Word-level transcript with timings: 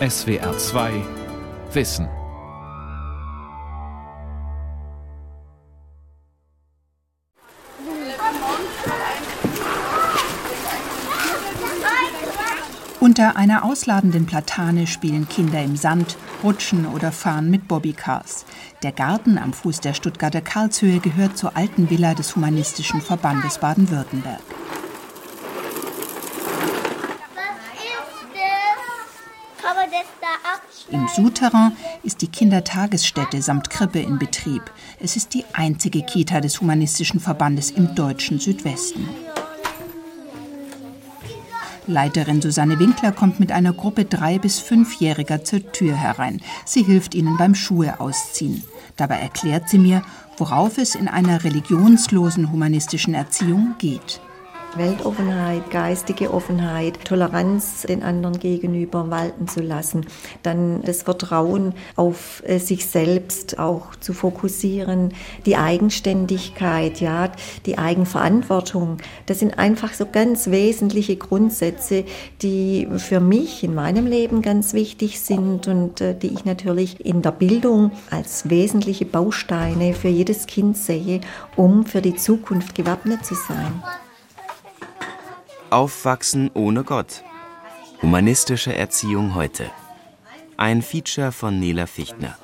SWR 0.00 0.58
2 0.58 1.04
Wissen. 1.72 2.08
Unter 12.98 13.36
einer 13.36 13.64
ausladenden 13.64 14.26
Platane 14.26 14.88
spielen 14.88 15.28
Kinder 15.28 15.62
im 15.62 15.76
Sand, 15.76 16.16
rutschen 16.42 16.86
oder 16.86 17.12
fahren 17.12 17.48
mit 17.48 17.68
Bobbycars. 17.68 18.46
Der 18.82 18.90
Garten 18.90 19.38
am 19.38 19.52
Fuß 19.52 19.78
der 19.78 19.94
Stuttgarter 19.94 20.40
Karlshöhe 20.40 20.98
gehört 20.98 21.38
zur 21.38 21.56
alten 21.56 21.88
Villa 21.88 22.14
des 22.14 22.34
Humanistischen 22.34 23.00
Verbandes 23.00 23.58
Baden-Württemberg. 23.58 24.53
Im 30.94 31.08
Souterrain 31.08 31.72
ist 32.04 32.22
die 32.22 32.28
Kindertagesstätte 32.28 33.42
samt 33.42 33.68
Krippe 33.68 33.98
in 33.98 34.16
Betrieb. 34.16 34.62
Es 35.00 35.16
ist 35.16 35.34
die 35.34 35.44
einzige 35.52 36.02
Kita 36.02 36.40
des 36.40 36.60
Humanistischen 36.60 37.18
Verbandes 37.18 37.72
im 37.72 37.96
deutschen 37.96 38.38
Südwesten. 38.38 39.08
Leiterin 41.88 42.40
Susanne 42.40 42.78
Winkler 42.78 43.10
kommt 43.10 43.40
mit 43.40 43.50
einer 43.50 43.72
Gruppe 43.72 44.04
drei- 44.04 44.38
bis 44.38 44.60
fünfjähriger 44.60 45.42
zur 45.42 45.72
Tür 45.72 45.96
herein. 45.96 46.40
Sie 46.64 46.84
hilft 46.84 47.16
ihnen 47.16 47.36
beim 47.38 47.56
Schuhe 47.56 47.98
ausziehen. 47.98 48.62
Dabei 48.96 49.16
erklärt 49.16 49.68
sie 49.68 49.78
mir, 49.78 50.02
worauf 50.38 50.78
es 50.78 50.94
in 50.94 51.08
einer 51.08 51.42
religionslosen 51.42 52.52
humanistischen 52.52 53.14
Erziehung 53.14 53.74
geht. 53.78 54.20
Weltoffenheit, 54.76 55.70
geistige 55.70 56.32
Offenheit, 56.32 57.04
Toleranz 57.04 57.82
den 57.82 58.02
anderen 58.02 58.38
gegenüber 58.38 59.10
walten 59.10 59.48
zu 59.48 59.60
lassen, 59.60 60.06
dann 60.42 60.82
das 60.82 61.02
Vertrauen 61.02 61.74
auf 61.96 62.42
äh, 62.46 62.58
sich 62.58 62.86
selbst 62.86 63.58
auch 63.58 63.94
zu 63.96 64.12
fokussieren, 64.12 65.14
die 65.46 65.56
Eigenständigkeit, 65.56 67.00
ja, 67.00 67.30
die 67.66 67.78
Eigenverantwortung. 67.78 68.98
Das 69.26 69.38
sind 69.38 69.58
einfach 69.58 69.92
so 69.94 70.06
ganz 70.10 70.50
wesentliche 70.50 71.16
Grundsätze, 71.16 72.04
die 72.42 72.88
für 72.96 73.20
mich 73.20 73.64
in 73.64 73.74
meinem 73.74 74.06
Leben 74.06 74.42
ganz 74.42 74.74
wichtig 74.74 75.20
sind 75.20 75.68
und 75.68 76.00
äh, 76.00 76.14
die 76.14 76.32
ich 76.34 76.44
natürlich 76.44 77.04
in 77.04 77.22
der 77.22 77.32
Bildung 77.32 77.92
als 78.10 78.50
wesentliche 78.50 79.04
Bausteine 79.04 79.94
für 79.94 80.08
jedes 80.08 80.46
Kind 80.46 80.76
sehe, 80.76 81.20
um 81.56 81.86
für 81.86 82.02
die 82.02 82.16
Zukunft 82.16 82.74
gewappnet 82.74 83.24
zu 83.24 83.34
sein. 83.34 83.82
Aufwachsen 85.70 86.50
ohne 86.54 86.84
Gott. 86.84 87.24
Humanistische 88.02 88.74
Erziehung 88.74 89.34
heute. 89.34 89.70
Ein 90.56 90.82
Feature 90.82 91.32
von 91.32 91.58
Nela 91.58 91.86
Fichtner. 91.86 92.36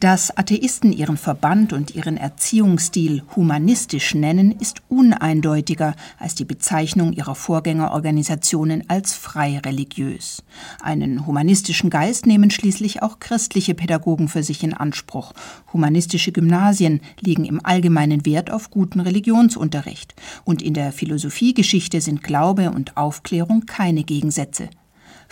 Dass 0.00 0.34
Atheisten 0.34 0.94
ihren 0.94 1.18
Verband 1.18 1.74
und 1.74 1.94
ihren 1.94 2.16
Erziehungsstil 2.16 3.22
humanistisch 3.36 4.14
nennen, 4.14 4.50
ist 4.50 4.80
uneindeutiger 4.88 5.94
als 6.18 6.34
die 6.34 6.46
Bezeichnung 6.46 7.12
ihrer 7.12 7.34
Vorgängerorganisationen 7.34 8.88
als 8.88 9.12
frei 9.12 9.58
religiös. 9.58 10.42
Einen 10.82 11.26
humanistischen 11.26 11.90
Geist 11.90 12.24
nehmen 12.24 12.50
schließlich 12.50 13.02
auch 13.02 13.18
christliche 13.18 13.74
Pädagogen 13.74 14.28
für 14.28 14.42
sich 14.42 14.64
in 14.64 14.72
Anspruch. 14.72 15.34
Humanistische 15.70 16.32
Gymnasien 16.32 17.02
legen 17.20 17.44
im 17.44 17.62
allgemeinen 17.62 18.24
Wert 18.24 18.50
auf 18.50 18.70
guten 18.70 19.00
Religionsunterricht. 19.00 20.14
Und 20.44 20.62
in 20.62 20.72
der 20.72 20.92
Philosophiegeschichte 20.92 22.00
sind 22.00 22.22
Glaube 22.22 22.70
und 22.70 22.96
Aufklärung 22.96 23.66
keine 23.66 24.02
Gegensätze. 24.04 24.70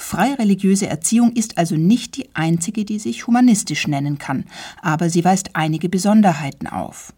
Freireligiöse 0.00 0.86
Erziehung 0.86 1.32
ist 1.32 1.58
also 1.58 1.74
nicht 1.74 2.16
die 2.16 2.30
einzige, 2.32 2.84
die 2.84 3.00
sich 3.00 3.26
humanistisch 3.26 3.88
nennen 3.88 4.16
kann, 4.16 4.44
aber 4.80 5.10
sie 5.10 5.24
weist 5.24 5.50
einige 5.54 5.88
Besonderheiten 5.88 6.68
auf. 6.68 7.12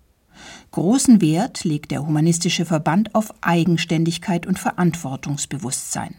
Großen 0.72 1.20
Wert 1.20 1.62
legt 1.64 1.90
der 1.90 2.04
Humanistische 2.04 2.64
Verband 2.64 3.14
auf 3.14 3.34
Eigenständigkeit 3.42 4.46
und 4.46 4.58
Verantwortungsbewusstsein. 4.58 6.14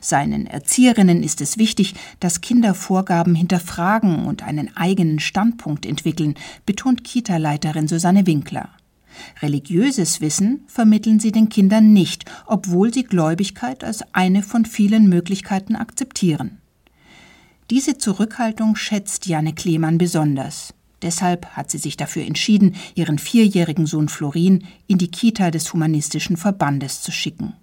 Seinen 0.00 0.46
Erzieherinnen 0.46 1.22
ist 1.22 1.42
es 1.42 1.58
wichtig, 1.58 1.94
dass 2.18 2.40
Kinder 2.40 2.74
Vorgaben 2.74 3.34
hinterfragen 3.34 4.24
und 4.24 4.42
einen 4.42 4.74
eigenen 4.74 5.20
Standpunkt 5.20 5.84
entwickeln, 5.84 6.34
betont 6.64 7.04
Kita-Leiterin 7.04 7.88
Susanne 7.88 8.26
Winkler. 8.26 8.70
Religiöses 9.42 10.20
Wissen 10.20 10.64
vermitteln 10.66 11.20
sie 11.20 11.32
den 11.32 11.48
Kindern 11.48 11.92
nicht, 11.92 12.24
obwohl 12.46 12.92
sie 12.92 13.04
Gläubigkeit 13.04 13.84
als 13.84 14.02
eine 14.14 14.42
von 14.42 14.64
vielen 14.64 15.08
Möglichkeiten 15.08 15.76
akzeptieren. 15.76 16.58
Diese 17.70 17.98
Zurückhaltung 17.98 18.76
schätzt 18.76 19.26
Janne 19.26 19.52
Klemann 19.52 19.98
besonders. 19.98 20.72
Deshalb 21.02 21.46
hat 21.56 21.70
sie 21.70 21.78
sich 21.78 21.96
dafür 21.96 22.24
entschieden, 22.24 22.74
ihren 22.94 23.18
vierjährigen 23.18 23.86
Sohn 23.86 24.08
Florin 24.08 24.64
in 24.86 24.98
die 24.98 25.10
Kita 25.10 25.50
des 25.50 25.72
Humanistischen 25.72 26.36
Verbandes 26.36 27.02
zu 27.02 27.12
schicken. 27.12 27.54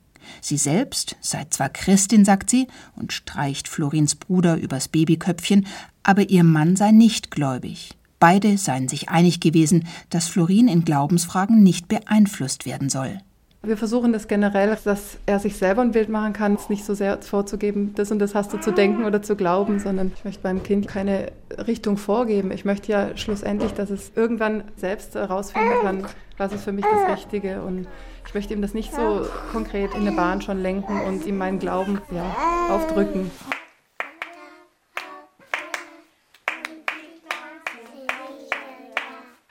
Sie 0.41 0.57
selbst 0.57 1.15
sei 1.21 1.45
zwar 1.49 1.69
Christin, 1.69 2.25
sagt 2.25 2.49
sie, 2.49 2.67
und 2.95 3.13
streicht 3.13 3.67
Florins 3.67 4.15
Bruder 4.15 4.57
übers 4.57 4.87
Babyköpfchen, 4.87 5.67
aber 6.03 6.29
ihr 6.29 6.43
Mann 6.43 6.75
sei 6.75 6.91
nicht 6.91 7.31
gläubig. 7.31 7.91
Beide 8.23 8.57
seien 8.57 8.87
sich 8.87 9.09
einig 9.09 9.41
gewesen, 9.41 9.85
dass 10.09 10.29
Florin 10.29 10.69
in 10.69 10.85
Glaubensfragen 10.85 11.61
nicht 11.61 11.89
beeinflusst 11.89 12.65
werden 12.65 12.87
soll. 12.87 13.17
Wir 13.63 13.75
versuchen 13.75 14.13
das 14.13 14.29
generell, 14.29 14.77
dass 14.85 15.17
er 15.25 15.39
sich 15.39 15.57
selber 15.57 15.81
ein 15.81 15.91
Bild 15.91 16.07
machen 16.07 16.31
kann, 16.31 16.53
es 16.53 16.69
nicht 16.69 16.85
so 16.85 16.93
sehr 16.93 17.21
vorzugeben, 17.21 17.91
das 17.95 18.13
und 18.13 18.19
das 18.19 18.33
hast 18.33 18.53
du 18.53 18.61
zu 18.61 18.71
denken 18.71 19.03
oder 19.03 19.21
zu 19.21 19.35
glauben, 19.35 19.77
sondern 19.79 20.13
ich 20.15 20.23
möchte 20.23 20.41
beim 20.41 20.63
Kind 20.63 20.87
keine 20.87 21.33
Richtung 21.67 21.97
vorgeben. 21.97 22.51
Ich 22.51 22.63
möchte 22.63 22.93
ja 22.93 23.17
schlussendlich, 23.17 23.73
dass 23.73 23.89
es 23.89 24.13
irgendwann 24.15 24.63
selbst 24.77 25.15
herausfinden 25.15 25.73
kann, 25.81 26.05
was 26.37 26.53
ist 26.53 26.63
für 26.63 26.71
mich 26.71 26.85
das 26.85 27.17
Richtige 27.17 27.61
und 27.61 27.89
ich 28.25 28.33
möchte 28.33 28.53
ihm 28.53 28.61
das 28.61 28.73
nicht 28.73 28.93
so 28.93 29.25
konkret 29.51 29.93
in 29.95 30.05
der 30.05 30.13
Bahn 30.13 30.41
schon 30.41 30.61
lenken 30.61 31.01
und 31.01 31.25
ihm 31.25 31.37
meinen 31.37 31.59
Glauben 31.59 31.99
ja, 32.09 32.73
aufdrücken. 32.73 33.31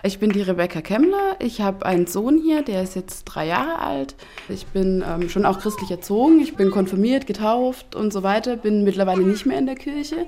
Ich 0.04 0.18
bin 0.18 0.30
die 0.30 0.42
Rebecca 0.42 0.80
Kemmler. 0.80 1.36
Ich 1.38 1.60
habe 1.60 1.86
einen 1.86 2.08
Sohn 2.08 2.36
hier, 2.36 2.62
der 2.62 2.82
ist 2.82 2.96
jetzt 2.96 3.22
drei 3.24 3.46
Jahre 3.46 3.78
alt. 3.78 4.16
Ich 4.48 4.66
bin 4.66 5.04
ähm, 5.06 5.28
schon 5.28 5.46
auch 5.46 5.60
christlich 5.60 5.92
erzogen. 5.92 6.40
Ich 6.40 6.56
bin 6.56 6.72
konfirmiert, 6.72 7.28
getauft 7.28 7.94
und 7.94 8.12
so 8.12 8.24
weiter. 8.24 8.56
Bin 8.56 8.82
mittlerweile 8.82 9.22
nicht 9.22 9.46
mehr 9.46 9.58
in 9.58 9.66
der 9.66 9.76
Kirche. 9.76 10.26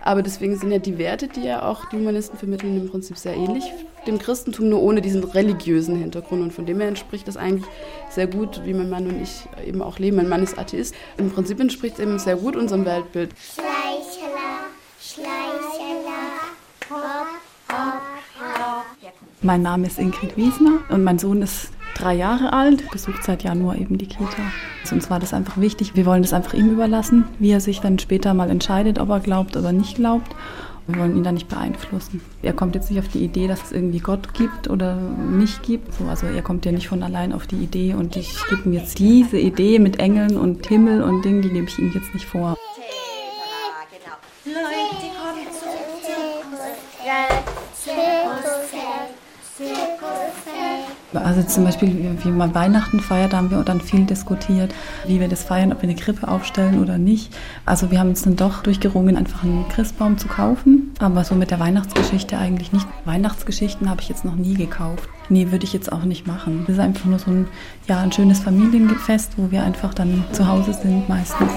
Aber 0.00 0.22
deswegen 0.22 0.56
sind 0.56 0.70
ja 0.70 0.78
die 0.78 0.96
Werte, 0.98 1.26
die 1.26 1.42
ja 1.42 1.68
auch 1.68 1.86
die 1.86 1.96
Humanisten 1.96 2.38
vermitteln, 2.38 2.80
im 2.80 2.88
Prinzip 2.88 3.18
sehr 3.18 3.34
ähnlich 3.34 3.64
dem 4.06 4.20
Christentum, 4.20 4.68
nur 4.68 4.80
ohne 4.80 5.00
diesen 5.00 5.24
religiösen 5.24 5.96
Hintergrund. 5.96 6.42
Und 6.42 6.52
von 6.52 6.64
dem 6.64 6.78
her 6.78 6.86
entspricht 6.86 7.26
das 7.26 7.36
eigentlich 7.36 7.66
sehr 8.08 8.28
gut, 8.28 8.64
wie 8.64 8.74
mein 8.74 8.88
Mann 8.88 9.08
und 9.08 9.20
ich 9.20 9.48
eben 9.66 9.82
auch 9.82 9.98
leben. 9.98 10.18
Mein 10.18 10.28
Mann 10.28 10.44
ist 10.44 10.56
Atheist. 10.56 10.94
Im 11.18 11.32
Prinzip 11.32 11.58
entspricht 11.58 11.94
es 11.94 12.00
eben 12.00 12.20
sehr 12.20 12.36
gut 12.36 12.54
unserem 12.54 12.84
Weltbild. 12.84 13.30
Schleichler, 13.36 14.66
Schleichler. 15.00 15.56
Mein 19.46 19.62
Name 19.62 19.86
ist 19.86 20.00
Ingrid 20.00 20.36
Wiesner 20.36 20.80
und 20.88 21.04
mein 21.04 21.20
Sohn 21.20 21.40
ist 21.40 21.70
drei 21.94 22.14
Jahre 22.14 22.52
alt, 22.52 22.90
besucht 22.90 23.22
seit 23.22 23.44
Januar 23.44 23.76
eben 23.76 23.96
die 23.96 24.08
Kita. 24.08 24.42
Uns 24.90 25.08
war 25.08 25.20
das 25.20 25.32
einfach 25.32 25.60
wichtig. 25.60 25.94
Wir 25.94 26.04
wollen 26.04 26.22
das 26.22 26.32
einfach 26.32 26.52
ihm 26.52 26.72
überlassen, 26.72 27.26
wie 27.38 27.52
er 27.52 27.60
sich 27.60 27.78
dann 27.78 28.00
später 28.00 28.34
mal 28.34 28.50
entscheidet, 28.50 28.98
ob 28.98 29.08
er 29.08 29.20
glaubt 29.20 29.56
oder 29.56 29.70
nicht 29.70 29.94
glaubt. 29.94 30.34
Wir 30.88 30.98
wollen 30.98 31.16
ihn 31.16 31.22
da 31.22 31.30
nicht 31.30 31.46
beeinflussen. 31.46 32.22
Er 32.42 32.54
kommt 32.54 32.74
jetzt 32.74 32.90
nicht 32.90 32.98
auf 32.98 33.06
die 33.06 33.22
Idee, 33.22 33.46
dass 33.46 33.62
es 33.62 33.70
irgendwie 33.70 34.00
Gott 34.00 34.34
gibt 34.34 34.68
oder 34.68 34.96
nicht 34.96 35.62
gibt. 35.62 35.92
also 36.08 36.26
er 36.26 36.42
kommt 36.42 36.66
ja 36.66 36.72
nicht 36.72 36.88
von 36.88 37.04
allein 37.04 37.32
auf 37.32 37.46
die 37.46 37.62
Idee 37.62 37.94
und 37.94 38.16
ich 38.16 38.36
gebe 38.50 38.62
ihm 38.64 38.72
jetzt 38.72 38.98
diese 38.98 39.38
Idee 39.38 39.78
mit 39.78 40.00
Engeln 40.00 40.36
und 40.36 40.66
Himmel 40.66 41.04
und 41.04 41.24
Dingen, 41.24 41.42
die 41.42 41.50
gebe 41.50 41.68
ich 41.68 41.78
ihm 41.78 41.92
jetzt 41.94 42.12
nicht 42.12 42.26
vor. 42.26 42.56
Leute, 44.44 45.06
kommt 45.16 45.56
zu 49.56 50.95
Also 51.14 51.42
zum 51.42 51.64
Beispiel, 51.64 52.16
wie 52.22 52.30
man 52.30 52.54
Weihnachten 52.54 53.00
feiert, 53.00 53.32
da 53.32 53.38
haben 53.38 53.50
wir 53.50 53.62
dann 53.62 53.80
viel 53.80 54.04
diskutiert, 54.04 54.74
wie 55.06 55.20
wir 55.20 55.28
das 55.28 55.44
feiern, 55.44 55.72
ob 55.72 55.80
wir 55.80 55.88
eine 55.88 55.98
Krippe 55.98 56.26
aufstellen 56.26 56.82
oder 56.82 56.98
nicht. 56.98 57.34
Also 57.64 57.90
wir 57.90 58.00
haben 58.00 58.10
uns 58.10 58.22
dann 58.22 58.36
doch 58.36 58.62
durchgerungen, 58.62 59.16
einfach 59.16 59.44
einen 59.44 59.68
Christbaum 59.68 60.18
zu 60.18 60.28
kaufen, 60.28 60.92
aber 60.98 61.24
so 61.24 61.34
mit 61.34 61.50
der 61.50 61.60
Weihnachtsgeschichte 61.60 62.36
eigentlich 62.38 62.72
nicht. 62.72 62.86
Weihnachtsgeschichten 63.04 63.88
habe 63.88 64.00
ich 64.00 64.08
jetzt 64.08 64.24
noch 64.24 64.34
nie 64.34 64.54
gekauft. 64.54 65.08
Nee, 65.28 65.50
würde 65.50 65.64
ich 65.64 65.72
jetzt 65.72 65.92
auch 65.92 66.04
nicht 66.04 66.26
machen. 66.26 66.64
Das 66.66 66.76
ist 66.76 66.82
einfach 66.82 67.04
nur 67.04 67.18
so 67.18 67.30
ein, 67.30 67.48
ja, 67.88 68.00
ein 68.00 68.12
schönes 68.12 68.40
Familienfest, 68.40 69.32
wo 69.36 69.50
wir 69.50 69.62
einfach 69.62 69.94
dann 69.94 70.24
zu 70.32 70.46
Hause 70.46 70.74
sind 70.74 71.08
meistens. 71.08 71.50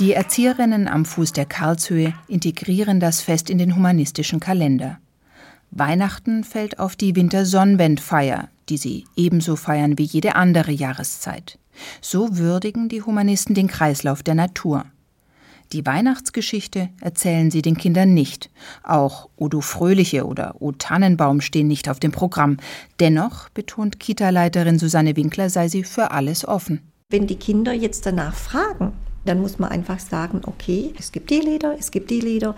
Die 0.00 0.12
Erzieherinnen 0.12 0.88
am 0.88 1.04
Fuß 1.04 1.32
der 1.32 1.46
Karlshöhe 1.46 2.14
integrieren 2.26 2.98
das 2.98 3.20
Fest 3.20 3.48
in 3.48 3.58
den 3.58 3.76
humanistischen 3.76 4.40
Kalender. 4.40 4.98
Weihnachten 5.76 6.44
fällt 6.44 6.78
auf 6.78 6.94
die 6.94 7.16
Wintersonnenwendfeier, 7.16 8.48
die 8.68 8.76
sie 8.76 9.06
ebenso 9.16 9.56
feiern 9.56 9.98
wie 9.98 10.04
jede 10.04 10.36
andere 10.36 10.70
Jahreszeit. 10.70 11.58
So 12.00 12.38
würdigen 12.38 12.88
die 12.88 13.02
Humanisten 13.02 13.54
den 13.54 13.66
Kreislauf 13.66 14.22
der 14.22 14.36
Natur. 14.36 14.84
Die 15.72 15.84
Weihnachtsgeschichte 15.84 16.90
erzählen 17.00 17.50
sie 17.50 17.60
den 17.60 17.76
Kindern 17.76 18.14
nicht. 18.14 18.50
Auch 18.84 19.28
O 19.36 19.48
du 19.48 19.60
Fröhliche 19.60 20.26
oder 20.26 20.54
O 20.60 20.70
Tannenbaum 20.70 21.40
stehen 21.40 21.66
nicht 21.66 21.88
auf 21.88 21.98
dem 21.98 22.12
Programm. 22.12 22.58
Dennoch, 23.00 23.48
betont 23.48 23.98
Kita-Leiterin 23.98 24.78
Susanne 24.78 25.16
Winkler, 25.16 25.50
sei 25.50 25.68
sie 25.68 25.82
für 25.82 26.12
alles 26.12 26.46
offen. 26.46 26.80
Wenn 27.10 27.26
die 27.26 27.36
Kinder 27.36 27.72
jetzt 27.72 28.06
danach 28.06 28.34
fragen, 28.34 28.92
dann 29.24 29.40
muss 29.40 29.58
man 29.58 29.70
einfach 29.70 29.98
sagen, 29.98 30.42
okay, 30.46 30.92
es 30.98 31.12
gibt 31.12 31.30
die 31.30 31.40
Lieder, 31.40 31.74
es 31.78 31.90
gibt 31.90 32.10
die 32.10 32.20
Lieder. 32.20 32.54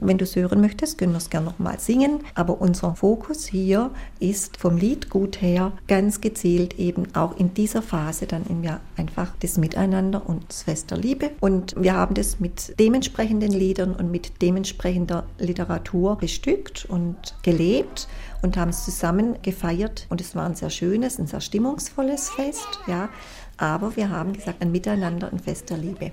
Wenn 0.00 0.18
du 0.18 0.24
es 0.24 0.34
hören 0.34 0.60
möchtest, 0.60 0.98
können 0.98 1.12
wir 1.12 1.18
es 1.18 1.30
gerne 1.30 1.46
nochmal 1.46 1.78
singen. 1.78 2.20
Aber 2.34 2.60
unser 2.60 2.94
Fokus 2.94 3.46
hier 3.46 3.90
ist 4.18 4.56
vom 4.56 4.76
Liedgut 4.76 5.40
her 5.40 5.72
ganz 5.86 6.20
gezielt 6.20 6.78
eben 6.78 7.14
auch 7.14 7.36
in 7.38 7.54
dieser 7.54 7.82
Phase 7.82 8.26
dann 8.26 8.44
im 8.48 8.64
Jahr 8.64 8.80
einfach 8.96 9.32
das 9.40 9.56
Miteinander 9.56 10.28
und 10.28 10.44
das 10.48 10.62
Fest 10.62 10.90
der 10.90 10.98
Liebe. 10.98 11.30
Und 11.40 11.74
wir 11.76 11.94
haben 11.94 12.14
das 12.14 12.40
mit 12.40 12.78
dementsprechenden 12.78 13.52
Liedern 13.52 13.94
und 13.94 14.10
mit 14.10 14.42
dementsprechender 14.42 15.26
Literatur 15.38 16.16
bestückt 16.16 16.86
und 16.88 17.16
gelebt 17.42 18.08
und 18.42 18.56
haben 18.56 18.70
es 18.70 18.84
zusammen 18.84 19.36
gefeiert. 19.42 20.06
Und 20.10 20.20
es 20.20 20.36
war 20.36 20.44
ein 20.46 20.54
sehr 20.54 20.70
schönes, 20.70 21.18
ein 21.18 21.26
sehr 21.26 21.40
stimmungsvolles 21.40 22.30
Fest, 22.30 22.80
ja. 22.86 23.08
Aber 23.56 23.96
wir 23.96 24.10
haben 24.10 24.32
gesagt, 24.32 24.62
ein 24.62 24.72
Miteinander, 24.72 25.30
ein 25.32 25.38
Fest 25.38 25.70
der 25.70 25.78
Liebe. 25.78 26.10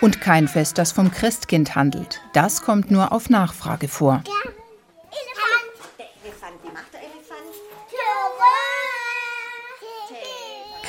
Und 0.00 0.20
kein 0.20 0.48
Fest, 0.48 0.78
das 0.78 0.92
vom 0.92 1.10
Christkind 1.10 1.74
handelt. 1.74 2.20
Das 2.32 2.62
kommt 2.62 2.90
nur 2.90 3.12
auf 3.12 3.30
Nachfrage 3.30 3.88
vor. 3.88 4.22
Ja. 4.26 4.50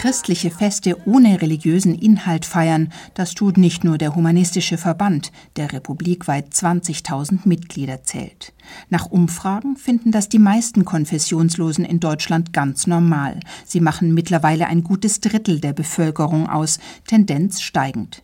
Christliche 0.06 0.52
Feste 0.52 1.00
ohne 1.08 1.42
religiösen 1.42 1.96
Inhalt 1.96 2.46
feiern, 2.46 2.90
das 3.16 3.34
tut 3.34 3.58
nicht 3.58 3.84
nur 3.84 3.98
der 3.98 4.16
Humanistische 4.16 4.78
Verband, 4.78 5.32
der 5.56 5.74
republikweit 5.74 6.54
20.000 6.54 7.40
Mitglieder 7.46 8.04
zählt. 8.04 8.54
Nach 8.92 9.08
Umfragen 9.08 9.78
finden 9.78 10.12
das 10.12 10.30
die 10.30 10.38
meisten 10.38 10.86
Konfessionslosen 10.86 11.86
in 11.86 12.00
Deutschland 12.00 12.54
ganz 12.54 12.86
normal. 12.86 13.40
Sie 13.66 13.80
machen 13.80 14.14
mittlerweile 14.14 14.68
ein 14.68 14.84
gutes 14.84 15.22
Drittel 15.22 15.60
der 15.60 15.74
Bevölkerung 15.74 16.48
aus, 16.48 16.78
Tendenz 17.08 17.62
steigend. 17.62 18.22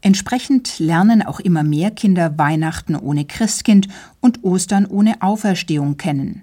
Entsprechend 0.00 0.80
lernen 0.80 1.22
auch 1.22 1.38
immer 1.38 1.62
mehr 1.62 1.92
Kinder 1.92 2.38
Weihnachten 2.38 2.96
ohne 2.96 3.24
Christkind 3.24 3.86
und 4.18 4.42
Ostern 4.42 4.84
ohne 4.84 5.22
Auferstehung 5.22 5.96
kennen. 5.96 6.42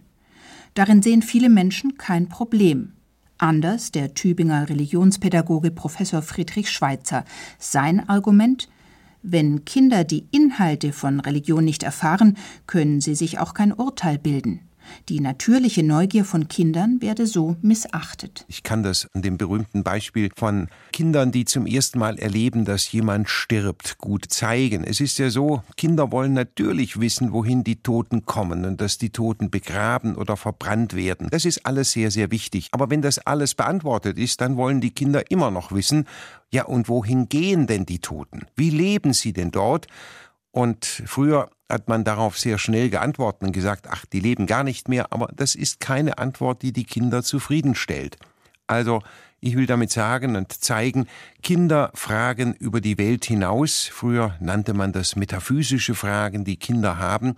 Darin 0.76 1.02
sehen 1.02 1.24
viele 1.24 1.50
Menschen 1.50 1.98
kein 1.98 2.30
Problem. 2.30 2.94
Anders 3.38 3.92
der 3.92 4.14
Tübinger 4.14 4.70
Religionspädagoge 4.70 5.72
Professor 5.72 6.22
Friedrich 6.22 6.70
Schweitzer. 6.70 7.24
Sein 7.60 8.08
Argument 8.10 8.70
wenn 9.30 9.66
Kinder 9.66 10.04
die 10.04 10.26
Inhalte 10.32 10.94
von 10.94 11.20
Religion 11.20 11.66
nicht 11.66 11.84
erfahren, 11.84 12.38
können 12.66 13.02
sie 13.02 13.16
sich 13.16 13.40
auch 13.40 13.54
kein 13.54 13.74
Urteil 13.74 14.18
bilden. 14.18 14.62
Die 15.10 15.20
natürliche 15.20 15.84
Neugier 15.84 16.26
von 16.26 16.48
Kindern 16.48 17.02
werde 17.02 17.28
so 17.28 17.56
missachtet. 17.62 18.46
Ich 18.48 18.64
kann 18.64 18.84
das 18.84 19.08
an 19.14 19.22
dem 19.22 19.38
berühmten 19.38 19.84
Beispiel 19.84 20.30
von 20.36 20.68
Kindern, 20.92 21.32
die 21.32 21.46
zum 21.46 21.66
ersten 21.66 22.00
Mal 22.00 22.20
erleben, 22.20 22.66
dass 22.66 22.92
jemand 22.92 23.30
stirbt, 23.30 23.98
gut 23.98 24.26
zeigen. 24.30 24.84
Es 24.84 25.00
ist 25.00 25.18
ja 25.18 25.30
so, 25.30 25.64
Kinder 25.76 26.12
wollen 26.12 26.34
natürlich 26.34 27.00
wissen, 27.00 27.32
wohin 27.32 27.64
die 27.64 27.78
Toten 27.78 28.26
kommen 28.26 28.66
und 28.66 28.82
dass 28.82 28.98
die 28.98 29.12
Toten 29.12 29.50
begraben 29.50 30.16
oder 30.16 30.38
verbrannt 30.38 30.96
werden. 30.96 31.30
Das 31.32 31.46
ist 31.46 31.66
alles 31.66 31.92
sehr, 31.92 32.12
sehr 32.12 32.32
wichtig. 32.32 32.70
Aber 32.72 32.90
wenn 32.90 33.02
das 33.02 33.20
alles 33.20 33.56
beantwortet 33.56 34.18
ist, 34.18 34.42
dann 34.42 34.58
wollen 34.58 34.82
die 34.82 34.92
Kinder 34.92 35.32
immer 35.32 35.52
noch 35.52 35.72
wissen, 35.72 36.06
ja, 36.52 36.66
und 36.66 36.88
wohin 36.88 37.28
gehen 37.28 37.68
denn 37.68 37.86
die 37.86 38.00
Toten? 38.00 38.46
Wie 38.56 38.70
leben 38.70 39.14
sie 39.14 39.34
denn 39.34 39.52
dort? 39.52 39.88
Und 40.52 40.86
früher 40.86 41.50
hat 41.70 41.90
man 41.90 42.04
darauf 42.04 42.38
sehr 42.38 42.58
schnell 42.58 42.90
geantwortet 42.90 43.44
und 43.44 43.52
gesagt, 43.52 43.88
ach, 43.90 44.06
die 44.06 44.20
leben 44.20 44.46
gar 44.46 44.64
nicht 44.64 44.88
mehr, 44.88 45.12
aber 45.12 45.30
das 45.36 45.56
ist 45.56 45.80
keine 45.80 46.18
Antwort, 46.18 46.62
die 46.62 46.72
die 46.72 46.86
Kinder 46.86 47.24
zufriedenstellt. 47.24 48.18
Also, 48.68 49.02
ich 49.40 49.56
will 49.56 49.68
damit 49.68 49.92
sagen 49.92 50.36
und 50.36 50.52
zeigen, 50.52 51.08
Kinder 51.44 51.92
fragen 51.94 52.54
über 52.54 52.82
die 52.82 52.98
Welt 52.98 53.26
hinaus, 53.26 53.90
früher 53.92 54.36
nannte 54.40 54.74
man 54.74 54.94
das 54.94 55.16
metaphysische 55.16 55.94
Fragen, 55.94 56.44
die 56.44 56.58
Kinder 56.58 56.98
haben. 56.98 57.36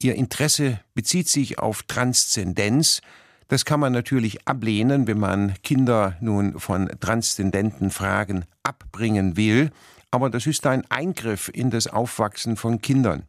Ihr 0.00 0.14
Interesse 0.14 0.80
bezieht 0.94 1.28
sich 1.28 1.58
auf 1.58 1.82
Transzendenz, 1.82 3.00
das 3.48 3.64
kann 3.64 3.80
man 3.80 3.92
natürlich 3.92 4.48
ablehnen, 4.48 5.06
wenn 5.06 5.18
man 5.18 5.54
Kinder 5.62 6.16
nun 6.20 6.58
von 6.58 6.90
transzendenten 7.00 7.90
Fragen 7.90 8.46
abbringen 8.62 9.36
will, 9.36 9.72
aber 10.10 10.30
das 10.30 10.46
ist 10.46 10.66
ein 10.66 10.90
Eingriff 10.90 11.50
in 11.52 11.70
das 11.70 11.86
Aufwachsen 11.86 12.56
von 12.56 12.80
Kindern. 12.80 13.24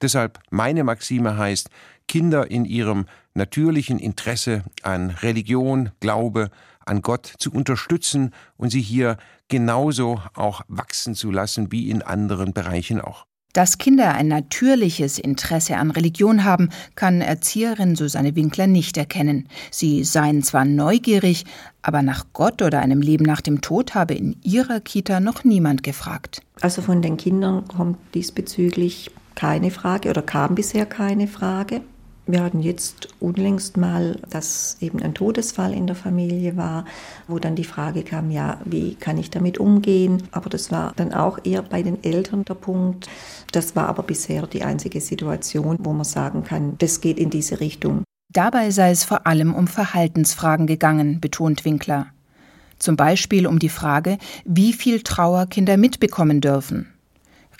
Deshalb 0.00 0.38
meine 0.50 0.84
Maxime 0.84 1.36
heißt, 1.36 1.70
Kinder 2.06 2.50
in 2.50 2.64
ihrem 2.64 3.06
natürlichen 3.34 3.98
Interesse 3.98 4.64
an 4.82 5.10
Religion, 5.10 5.90
Glaube, 6.00 6.50
an 6.84 7.02
Gott 7.02 7.32
zu 7.38 7.52
unterstützen 7.52 8.32
und 8.56 8.70
sie 8.70 8.80
hier 8.80 9.18
genauso 9.48 10.22
auch 10.34 10.62
wachsen 10.68 11.14
zu 11.14 11.30
lassen 11.30 11.70
wie 11.70 11.90
in 11.90 12.02
anderen 12.02 12.52
Bereichen 12.52 13.00
auch. 13.00 13.26
Dass 13.54 13.78
Kinder 13.78 14.14
ein 14.14 14.28
natürliches 14.28 15.18
Interesse 15.18 15.78
an 15.78 15.90
Religion 15.90 16.44
haben, 16.44 16.68
kann 16.96 17.22
Erzieherin 17.22 17.96
Susanne 17.96 18.36
Winkler 18.36 18.66
nicht 18.66 18.96
erkennen. 18.96 19.48
Sie 19.70 20.04
seien 20.04 20.42
zwar 20.42 20.66
neugierig, 20.66 21.44
aber 21.80 22.02
nach 22.02 22.26
Gott 22.34 22.60
oder 22.60 22.80
einem 22.80 23.00
Leben 23.00 23.24
nach 23.24 23.40
dem 23.40 23.62
Tod 23.62 23.94
habe 23.94 24.14
in 24.14 24.36
ihrer 24.42 24.80
Kita 24.80 25.18
noch 25.20 25.44
niemand 25.44 25.82
gefragt. 25.82 26.42
Also 26.60 26.82
von 26.82 27.00
den 27.00 27.16
Kindern 27.16 27.66
kommt 27.66 27.98
diesbezüglich 28.14 29.10
keine 29.38 29.70
Frage 29.70 30.10
oder 30.10 30.20
kam 30.20 30.56
bisher 30.56 30.84
keine 30.84 31.28
Frage. 31.28 31.82
Wir 32.26 32.42
hatten 32.42 32.58
jetzt 32.60 33.08
unlängst 33.20 33.76
mal, 33.76 34.20
dass 34.28 34.76
eben 34.80 35.00
ein 35.00 35.14
Todesfall 35.14 35.72
in 35.72 35.86
der 35.86 35.94
Familie 35.94 36.56
war, 36.56 36.84
wo 37.28 37.38
dann 37.38 37.54
die 37.54 37.62
Frage 37.62 38.02
kam, 38.02 38.32
ja, 38.32 38.60
wie 38.64 38.96
kann 38.96 39.16
ich 39.16 39.30
damit 39.30 39.58
umgehen? 39.58 40.24
Aber 40.32 40.50
das 40.50 40.72
war 40.72 40.92
dann 40.96 41.14
auch 41.14 41.38
eher 41.44 41.62
bei 41.62 41.84
den 41.84 42.02
Eltern 42.02 42.44
der 42.46 42.54
Punkt. 42.54 43.08
Das 43.52 43.76
war 43.76 43.88
aber 43.88 44.02
bisher 44.02 44.48
die 44.48 44.64
einzige 44.64 45.00
Situation, 45.00 45.76
wo 45.78 45.92
man 45.92 46.04
sagen 46.04 46.42
kann, 46.42 46.74
das 46.78 47.00
geht 47.00 47.20
in 47.20 47.30
diese 47.30 47.60
Richtung. 47.60 48.02
Dabei 48.30 48.72
sei 48.72 48.90
es 48.90 49.04
vor 49.04 49.24
allem 49.28 49.54
um 49.54 49.68
Verhaltensfragen 49.68 50.66
gegangen, 50.66 51.20
betont 51.20 51.64
Winkler. 51.64 52.08
Zum 52.80 52.96
Beispiel 52.96 53.46
um 53.46 53.60
die 53.60 53.68
Frage, 53.68 54.18
wie 54.44 54.72
viel 54.72 55.02
Trauer 55.02 55.46
Kinder 55.46 55.76
mitbekommen 55.76 56.40
dürfen. 56.40 56.92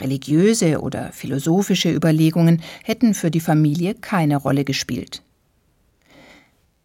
Religiöse 0.01 0.81
oder 0.81 1.13
philosophische 1.13 1.93
Überlegungen 1.93 2.63
hätten 2.85 3.15
für 3.15 3.31
die 3.31 3.41
Familie 3.41 3.95
keine 3.95 4.37
Rolle 4.37 4.65
gespielt. 4.65 5.23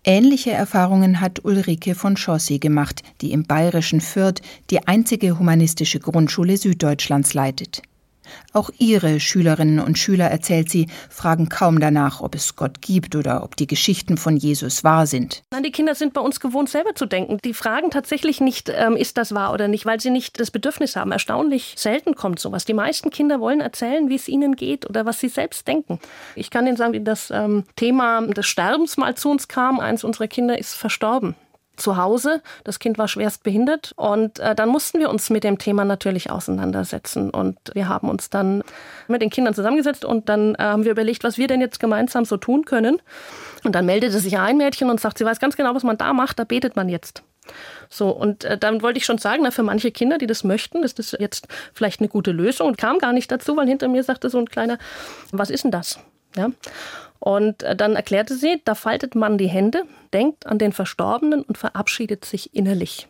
Ähnliche 0.05 0.51
Erfahrungen 0.51 1.21
hat 1.21 1.45
Ulrike 1.45 1.95
von 1.95 2.17
Schossi 2.17 2.59
gemacht, 2.59 3.03
die 3.21 3.31
im 3.31 3.43
bayerischen 3.43 4.01
Fürth 4.01 4.41
die 4.69 4.85
einzige 4.85 5.39
humanistische 5.39 5.99
Grundschule 5.99 6.57
Süddeutschlands 6.57 7.33
leitet. 7.33 7.83
Auch 8.53 8.69
ihre 8.77 9.19
Schülerinnen 9.19 9.79
und 9.79 9.97
Schüler, 9.97 10.25
erzählt 10.25 10.69
sie, 10.69 10.87
fragen 11.09 11.49
kaum 11.49 11.79
danach, 11.79 12.21
ob 12.21 12.35
es 12.35 12.55
Gott 12.55 12.81
gibt 12.81 13.15
oder 13.15 13.43
ob 13.43 13.55
die 13.55 13.67
Geschichten 13.67 14.17
von 14.17 14.37
Jesus 14.37 14.83
wahr 14.83 15.07
sind. 15.07 15.43
Nein, 15.51 15.63
die 15.63 15.71
Kinder 15.71 15.95
sind 15.95 16.13
bei 16.13 16.21
uns 16.21 16.39
gewohnt, 16.39 16.69
selber 16.69 16.95
zu 16.95 17.05
denken. 17.05 17.39
Die 17.43 17.53
fragen 17.53 17.89
tatsächlich 17.89 18.41
nicht, 18.41 18.69
ähm, 18.69 18.95
ist 18.95 19.17
das 19.17 19.33
wahr 19.33 19.53
oder 19.53 19.67
nicht, 19.67 19.85
weil 19.85 19.99
sie 19.99 20.09
nicht 20.09 20.39
das 20.39 20.51
Bedürfnis 20.51 20.95
haben. 20.95 21.11
Erstaunlich 21.11 21.73
selten 21.77 22.15
kommt 22.15 22.39
sowas. 22.39 22.65
Die 22.65 22.73
meisten 22.73 23.09
Kinder 23.09 23.39
wollen 23.39 23.61
erzählen, 23.61 24.09
wie 24.09 24.15
es 24.15 24.27
ihnen 24.27 24.55
geht 24.55 24.89
oder 24.89 25.05
was 25.05 25.19
sie 25.19 25.29
selbst 25.29 25.67
denken. 25.67 25.99
Ich 26.35 26.49
kann 26.49 26.67
Ihnen 26.67 26.77
sagen, 26.77 26.93
wie 26.93 27.03
das 27.03 27.31
ähm, 27.31 27.63
Thema 27.75 28.21
des 28.21 28.45
Sterbens 28.45 28.97
mal 28.97 29.15
zu 29.15 29.29
uns 29.29 29.47
kam. 29.47 29.79
Eins 29.79 30.03
unserer 30.03 30.27
Kinder 30.27 30.57
ist 30.57 30.73
verstorben 30.73 31.35
zu 31.75 31.97
Hause. 31.97 32.41
Das 32.63 32.79
Kind 32.79 32.97
war 32.97 33.07
schwerst 33.07 33.43
behindert 33.43 33.93
und 33.95 34.39
äh, 34.39 34.55
dann 34.55 34.69
mussten 34.69 34.99
wir 34.99 35.09
uns 35.09 35.29
mit 35.29 35.43
dem 35.43 35.57
Thema 35.57 35.85
natürlich 35.85 36.29
auseinandersetzen 36.29 37.29
und 37.29 37.57
wir 37.73 37.89
haben 37.89 38.09
uns 38.09 38.29
dann 38.29 38.63
mit 39.07 39.21
den 39.21 39.29
Kindern 39.29 39.53
zusammengesetzt 39.53 40.05
und 40.05 40.29
dann 40.29 40.55
äh, 40.55 40.63
haben 40.63 40.83
wir 40.83 40.91
überlegt, 40.91 41.23
was 41.23 41.37
wir 41.37 41.47
denn 41.47 41.61
jetzt 41.61 41.79
gemeinsam 41.79 42.25
so 42.25 42.37
tun 42.37 42.65
können. 42.65 43.01
Und 43.63 43.73
dann 43.75 43.85
meldete 43.85 44.19
sich 44.19 44.37
ein 44.37 44.57
Mädchen 44.57 44.89
und 44.89 44.99
sagt, 44.99 45.17
sie 45.17 45.25
weiß 45.25 45.39
ganz 45.39 45.55
genau, 45.55 45.73
was 45.73 45.83
man 45.83 45.97
da 45.97 46.13
macht, 46.13 46.39
da 46.39 46.43
betet 46.43 46.75
man 46.75 46.89
jetzt. 46.89 47.23
So, 47.89 48.09
und 48.09 48.43
äh, 48.43 48.57
dann 48.57 48.81
wollte 48.81 48.97
ich 48.97 49.05
schon 49.05 49.17
sagen, 49.17 49.41
na, 49.43 49.51
für 49.51 49.63
manche 49.63 49.91
Kinder, 49.91 50.17
die 50.17 50.27
das 50.27 50.43
möchten, 50.43 50.83
ist 50.83 50.99
das 50.99 51.15
jetzt 51.19 51.47
vielleicht 51.73 51.99
eine 51.99 52.09
gute 52.09 52.31
Lösung 52.31 52.67
und 52.67 52.77
kam 52.77 52.99
gar 52.99 53.13
nicht 53.13 53.31
dazu, 53.31 53.55
weil 53.57 53.67
hinter 53.67 53.87
mir 53.87 54.03
sagte 54.03 54.29
so 54.29 54.39
ein 54.39 54.49
kleiner, 54.49 54.77
was 55.31 55.49
ist 55.49 55.63
denn 55.63 55.71
das? 55.71 55.99
Ja. 56.35 56.49
Und 57.19 57.63
äh, 57.63 57.75
dann 57.75 57.95
erklärte 57.95 58.35
sie, 58.35 58.61
da 58.65 58.75
faltet 58.75 59.15
man 59.15 59.37
die 59.37 59.47
Hände, 59.47 59.83
denkt 60.13 60.45
an 60.45 60.57
den 60.57 60.73
Verstorbenen 60.73 61.41
und 61.41 61.57
verabschiedet 61.57 62.25
sich 62.25 62.53
innerlich. 62.53 63.07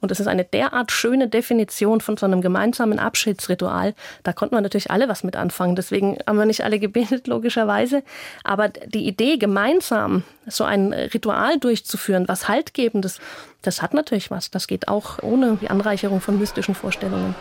Und 0.00 0.10
das 0.10 0.20
ist 0.20 0.26
eine 0.26 0.44
derart 0.44 0.92
schöne 0.92 1.28
Definition 1.28 2.00
von 2.00 2.16
so 2.16 2.26
einem 2.26 2.40
gemeinsamen 2.40 2.98
Abschiedsritual. 2.98 3.94
Da 4.22 4.32
konnten 4.32 4.54
wir 4.54 4.60
natürlich 4.60 4.90
alle 4.90 5.08
was 5.08 5.24
mit 5.24 5.36
anfangen. 5.36 5.76
Deswegen 5.76 6.18
haben 6.26 6.38
wir 6.38 6.46
nicht 6.46 6.64
alle 6.64 6.78
gebetet, 6.78 7.26
logischerweise. 7.26 8.02
Aber 8.44 8.68
die 8.68 9.06
Idee, 9.06 9.36
gemeinsam 9.38 10.22
so 10.46 10.64
ein 10.64 10.92
Ritual 10.92 11.58
durchzuführen, 11.58 12.28
was 12.28 12.48
Haltgebendes, 12.48 13.20
das 13.62 13.82
hat 13.82 13.94
natürlich 13.94 14.30
was. 14.30 14.50
Das 14.50 14.66
geht 14.66 14.88
auch 14.88 15.22
ohne 15.22 15.58
die 15.60 15.70
Anreicherung 15.70 16.20
von 16.20 16.38
mystischen 16.38 16.74
Vorstellungen. 16.74 17.34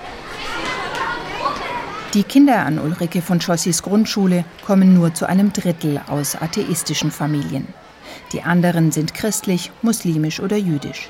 Die 2.16 2.24
Kinder 2.24 2.60
an 2.60 2.80
Ulrike 2.80 3.22
von 3.22 3.42
Schossis 3.42 3.84
Grundschule 3.84 4.46
kommen 4.66 4.94
nur 4.94 5.14
zu 5.14 5.28
einem 5.28 5.52
Drittel 5.52 6.00
aus 6.08 6.38
atheistischen 6.38 7.12
Familien. 7.12 7.68
Die 8.32 8.42
anderen 8.42 8.94
sind 8.94 9.14
christlich, 9.14 9.70
muslimisch 9.82 10.40
oder 10.40 10.56
jüdisch. 10.56 11.10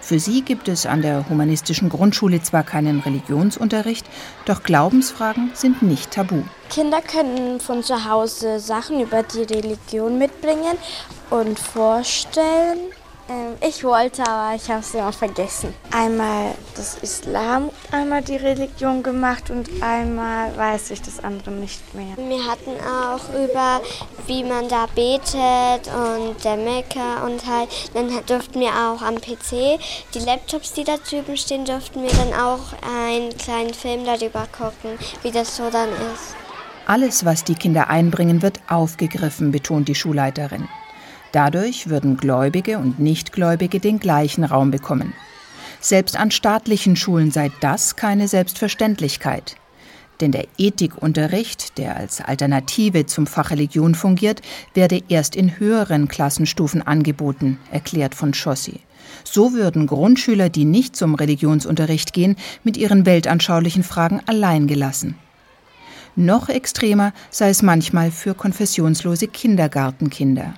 Für 0.00 0.18
sie 0.18 0.40
gibt 0.40 0.68
es 0.68 0.86
an 0.86 1.02
der 1.02 1.28
humanistischen 1.28 1.90
Grundschule 1.90 2.40
zwar 2.40 2.62
keinen 2.62 3.00
Religionsunterricht, 3.00 4.06
doch 4.46 4.62
Glaubensfragen 4.62 5.50
sind 5.52 5.82
nicht 5.82 6.12
tabu. 6.12 6.42
Kinder 6.70 7.02
können 7.02 7.60
von 7.60 7.82
zu 7.82 8.08
Hause 8.08 8.58
Sachen 8.58 9.00
über 9.00 9.24
die 9.24 9.42
Religion 9.42 10.16
mitbringen 10.16 10.78
und 11.28 11.58
vorstellen. 11.58 12.78
Ähm, 13.28 13.54
ich 13.60 13.82
wollte, 13.82 14.22
aber 14.26 14.54
ich 14.54 14.68
habe 14.70 14.80
es 14.80 14.94
immer 14.94 15.12
vergessen. 15.12 15.74
Einmal 15.90 16.54
das 16.76 16.98
Islam, 16.98 17.70
einmal 17.90 18.22
die 18.22 18.36
Religion 18.36 19.02
gemacht 19.02 19.50
und 19.50 19.68
einmal 19.82 20.56
weiß 20.56 20.90
ich 20.92 21.02
das 21.02 21.22
andere 21.22 21.50
nicht 21.50 21.94
mehr. 21.94 22.16
Wir 22.16 22.44
hatten 22.46 22.70
auch 22.80 23.28
über, 23.34 23.80
wie 24.26 24.44
man 24.44 24.68
da 24.68 24.86
betet 24.94 25.92
und 25.92 26.44
der 26.44 26.56
Mekka 26.56 27.26
und 27.26 27.44
halt, 27.46 27.68
dann 27.94 28.10
durften 28.26 28.60
wir 28.60 28.70
auch 28.70 29.02
am 29.02 29.16
PC, 29.16 29.80
die 30.14 30.20
Laptops, 30.20 30.72
die 30.74 30.84
da 30.84 30.96
drüben 30.96 31.36
stehen, 31.36 31.64
durften 31.64 32.02
wir 32.02 32.10
dann 32.10 32.32
auch 32.32 32.60
einen 32.88 33.36
kleinen 33.36 33.74
Film 33.74 34.04
darüber 34.04 34.46
gucken, 34.56 34.98
wie 35.22 35.32
das 35.32 35.56
so 35.56 35.68
dann 35.70 35.88
ist. 36.14 36.36
Alles, 36.86 37.24
was 37.24 37.42
die 37.42 37.56
Kinder 37.56 37.90
einbringen, 37.90 38.42
wird 38.42 38.60
aufgegriffen, 38.68 39.50
betont 39.50 39.88
die 39.88 39.96
Schulleiterin. 39.96 40.68
Dadurch 41.36 41.90
würden 41.90 42.16
Gläubige 42.16 42.78
und 42.78 42.98
Nichtgläubige 42.98 43.78
den 43.78 43.98
gleichen 43.98 44.42
Raum 44.42 44.70
bekommen. 44.70 45.12
Selbst 45.80 46.16
an 46.16 46.30
staatlichen 46.30 46.96
Schulen 46.96 47.30
sei 47.30 47.52
das 47.60 47.94
keine 47.94 48.26
Selbstverständlichkeit. 48.26 49.56
Denn 50.22 50.32
der 50.32 50.46
Ethikunterricht, 50.56 51.76
der 51.76 51.94
als 51.94 52.22
Alternative 52.22 53.04
zum 53.04 53.26
Fach 53.26 53.50
Religion 53.50 53.94
fungiert, 53.94 54.40
werde 54.72 55.02
erst 55.10 55.36
in 55.36 55.58
höheren 55.58 56.08
Klassenstufen 56.08 56.80
angeboten, 56.80 57.58
erklärt 57.70 58.14
von 58.14 58.32
Schossi. 58.32 58.80
So 59.22 59.52
würden 59.52 59.86
Grundschüler, 59.86 60.48
die 60.48 60.64
nicht 60.64 60.96
zum 60.96 61.14
Religionsunterricht 61.14 62.14
gehen, 62.14 62.36
mit 62.64 62.78
ihren 62.78 63.04
weltanschaulichen 63.04 63.82
Fragen 63.82 64.22
allein 64.24 64.68
gelassen. 64.68 65.16
Noch 66.14 66.48
extremer 66.48 67.12
sei 67.28 67.50
es 67.50 67.60
manchmal 67.60 68.10
für 68.10 68.32
konfessionslose 68.32 69.28
Kindergartenkinder. 69.28 70.54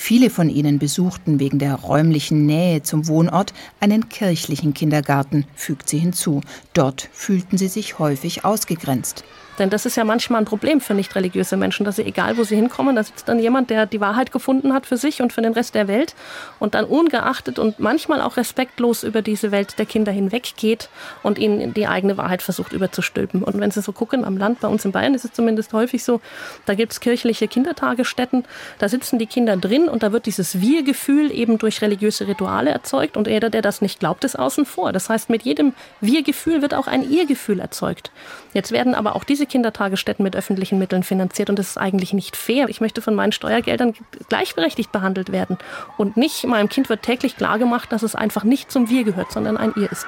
Viele 0.00 0.30
von 0.30 0.48
ihnen 0.48 0.78
besuchten 0.78 1.40
wegen 1.40 1.58
der 1.58 1.74
räumlichen 1.74 2.46
Nähe 2.46 2.82
zum 2.84 3.08
Wohnort 3.08 3.52
einen 3.80 4.08
kirchlichen 4.08 4.72
Kindergarten, 4.72 5.44
fügt 5.56 5.88
sie 5.88 5.98
hinzu. 5.98 6.40
Dort 6.72 7.10
fühlten 7.12 7.58
sie 7.58 7.66
sich 7.66 7.98
häufig 7.98 8.44
ausgegrenzt. 8.44 9.24
Denn 9.58 9.70
das 9.70 9.86
ist 9.86 9.96
ja 9.96 10.04
manchmal 10.04 10.42
ein 10.42 10.44
Problem 10.44 10.80
für 10.80 10.94
nicht 10.94 11.14
religiöse 11.14 11.56
Menschen, 11.56 11.84
dass 11.84 11.96
sie, 11.96 12.04
egal 12.04 12.36
wo 12.36 12.44
sie 12.44 12.56
hinkommen, 12.56 12.96
da 12.96 13.02
sitzt 13.02 13.28
dann 13.28 13.38
jemand, 13.38 13.70
der 13.70 13.86
die 13.86 14.00
Wahrheit 14.00 14.32
gefunden 14.32 14.72
hat 14.72 14.86
für 14.86 14.96
sich 14.96 15.20
und 15.20 15.32
für 15.32 15.42
den 15.42 15.52
Rest 15.52 15.74
der 15.74 15.88
Welt 15.88 16.14
und 16.58 16.74
dann 16.74 16.84
ungeachtet 16.84 17.58
und 17.58 17.80
manchmal 17.80 18.20
auch 18.20 18.36
respektlos 18.36 19.02
über 19.02 19.22
diese 19.22 19.50
Welt 19.50 19.78
der 19.78 19.86
Kinder 19.86 20.12
hinweggeht 20.12 20.88
und 21.22 21.38
ihnen 21.38 21.74
die 21.74 21.86
eigene 21.86 22.16
Wahrheit 22.16 22.42
versucht 22.42 22.72
überzustülpen. 22.72 23.42
Und 23.42 23.58
wenn 23.58 23.70
Sie 23.70 23.82
so 23.82 23.92
gucken, 23.92 24.24
am 24.24 24.36
Land, 24.36 24.60
bei 24.60 24.68
uns 24.68 24.84
in 24.84 24.92
Bayern 24.92 25.14
ist 25.14 25.24
es 25.24 25.32
zumindest 25.32 25.72
häufig 25.72 26.04
so, 26.04 26.20
da 26.66 26.74
gibt 26.74 26.92
es 26.92 27.00
kirchliche 27.00 27.48
Kindertagesstätten, 27.48 28.44
da 28.78 28.88
sitzen 28.88 29.18
die 29.18 29.26
Kinder 29.26 29.56
drin 29.56 29.88
und 29.88 30.02
da 30.02 30.12
wird 30.12 30.26
dieses 30.26 30.60
Wir-Gefühl 30.60 31.32
eben 31.32 31.58
durch 31.58 31.82
religiöse 31.82 32.28
Rituale 32.28 32.70
erzeugt 32.70 33.16
und 33.16 33.26
jeder, 33.26 33.50
der 33.50 33.62
das 33.62 33.82
nicht 33.82 33.98
glaubt, 33.98 34.24
ist 34.24 34.38
außen 34.38 34.64
vor. 34.64 34.92
Das 34.92 35.08
heißt, 35.08 35.30
mit 35.30 35.42
jedem 35.42 35.72
Wir-Gefühl 36.00 36.62
wird 36.62 36.74
auch 36.74 36.86
ein 36.86 37.08
Ihr-Gefühl 37.10 37.60
erzeugt. 37.60 38.10
Jetzt 38.54 38.72
werden 38.72 38.94
aber 38.94 39.16
auch 39.16 39.24
diese 39.24 39.46
Kindertagesstätten 39.48 40.22
mit 40.22 40.36
öffentlichen 40.36 40.78
Mitteln 40.78 41.02
finanziert 41.02 41.50
und 41.50 41.58
das 41.58 41.70
ist 41.70 41.78
eigentlich 41.78 42.12
nicht 42.12 42.36
fair. 42.36 42.68
Ich 42.68 42.80
möchte 42.80 43.02
von 43.02 43.14
meinen 43.14 43.32
Steuergeldern 43.32 43.94
gleichberechtigt 44.28 44.92
behandelt 44.92 45.32
werden 45.32 45.58
und 45.96 46.16
nicht 46.16 46.46
meinem 46.46 46.68
Kind 46.68 46.88
wird 46.88 47.02
täglich 47.02 47.36
klargemacht, 47.36 47.90
dass 47.90 48.02
es 48.02 48.14
einfach 48.14 48.44
nicht 48.44 48.70
zum 48.70 48.88
Wir 48.88 49.04
gehört, 49.04 49.32
sondern 49.32 49.56
ein 49.56 49.72
Ihr 49.76 49.90
ist. 49.90 50.06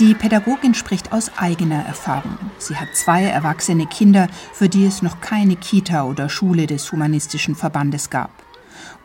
Die 0.00 0.14
Pädagogin 0.14 0.74
spricht 0.74 1.12
aus 1.12 1.30
eigener 1.36 1.84
Erfahrung. 1.86 2.36
Sie 2.58 2.74
hat 2.74 2.96
zwei 2.96 3.22
erwachsene 3.22 3.86
Kinder, 3.86 4.26
für 4.52 4.68
die 4.68 4.86
es 4.86 5.02
noch 5.02 5.20
keine 5.20 5.54
Kita 5.54 6.04
oder 6.04 6.28
Schule 6.28 6.66
des 6.66 6.90
Humanistischen 6.90 7.54
Verbandes 7.54 8.10
gab. 8.10 8.30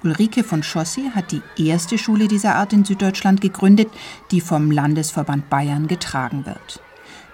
Ulrike 0.03 0.43
von 0.43 0.63
Schossi 0.63 1.11
hat 1.13 1.31
die 1.31 1.43
erste 1.67 1.99
Schule 1.99 2.27
dieser 2.27 2.55
Art 2.55 2.73
in 2.73 2.85
Süddeutschland 2.85 3.39
gegründet, 3.39 3.89
die 4.31 4.41
vom 4.41 4.71
Landesverband 4.71 5.49
Bayern 5.49 5.87
getragen 5.87 6.45
wird. 6.45 6.81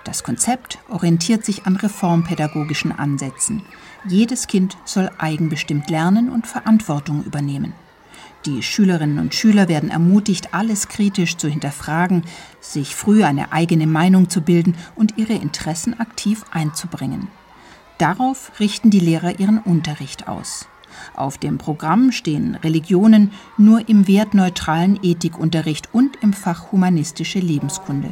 Das 0.05 0.23
Konzept 0.23 0.77
orientiert 0.87 1.43
sich 1.43 1.65
an 1.65 1.75
reformpädagogischen 1.75 2.91
Ansätzen. 2.91 3.63
Jedes 4.07 4.45
Kind 4.45 4.77
soll 4.85 5.09
eigenbestimmt 5.17 5.89
lernen 5.89 6.29
und 6.29 6.45
Verantwortung 6.45 7.23
übernehmen. 7.23 7.73
Die 8.45 8.61
Schülerinnen 8.61 9.17
und 9.17 9.33
Schüler 9.33 9.67
werden 9.67 9.89
ermutigt, 9.89 10.53
alles 10.53 10.87
kritisch 10.87 11.37
zu 11.37 11.47
hinterfragen, 11.47 12.23
sich 12.61 12.95
früh 12.95 13.23
eine 13.23 13.51
eigene 13.51 13.87
Meinung 13.87 14.29
zu 14.29 14.41
bilden 14.41 14.75
und 14.95 15.17
ihre 15.17 15.33
Interessen 15.33 15.99
aktiv 15.99 16.45
einzubringen. 16.51 17.27
Darauf 17.97 18.51
richten 18.59 18.91
die 18.91 18.99
Lehrer 18.99 19.39
ihren 19.39 19.57
Unterricht 19.57 20.27
aus. 20.27 20.67
Auf 21.15 21.39
dem 21.39 21.57
Programm 21.57 22.11
stehen 22.11 22.53
Religionen 22.53 23.31
nur 23.57 23.89
im 23.89 24.07
wertneutralen 24.07 24.99
Ethikunterricht 25.01 25.89
und 25.93 26.17
im 26.21 26.31
Fach 26.31 26.71
humanistische 26.71 27.39
Lebenskunde. 27.39 28.11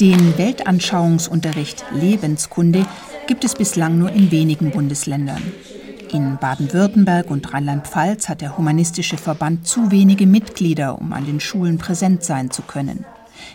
Den 0.00 0.38
Weltanschauungsunterricht 0.38 1.84
Lebenskunde 1.92 2.86
gibt 3.26 3.44
es 3.44 3.54
bislang 3.54 3.98
nur 3.98 4.10
in 4.10 4.30
wenigen 4.30 4.70
Bundesländern. 4.70 5.42
In 6.12 6.38
Baden-Württemberg 6.38 7.30
und 7.30 7.52
Rheinland-Pfalz 7.52 8.28
hat 8.28 8.40
der 8.40 8.56
Humanistische 8.56 9.18
Verband 9.18 9.66
zu 9.66 9.90
wenige 9.90 10.26
Mitglieder, 10.26 10.98
um 11.00 11.12
an 11.12 11.26
den 11.26 11.40
Schulen 11.40 11.78
präsent 11.78 12.22
sein 12.22 12.50
zu 12.50 12.62
können. 12.62 13.04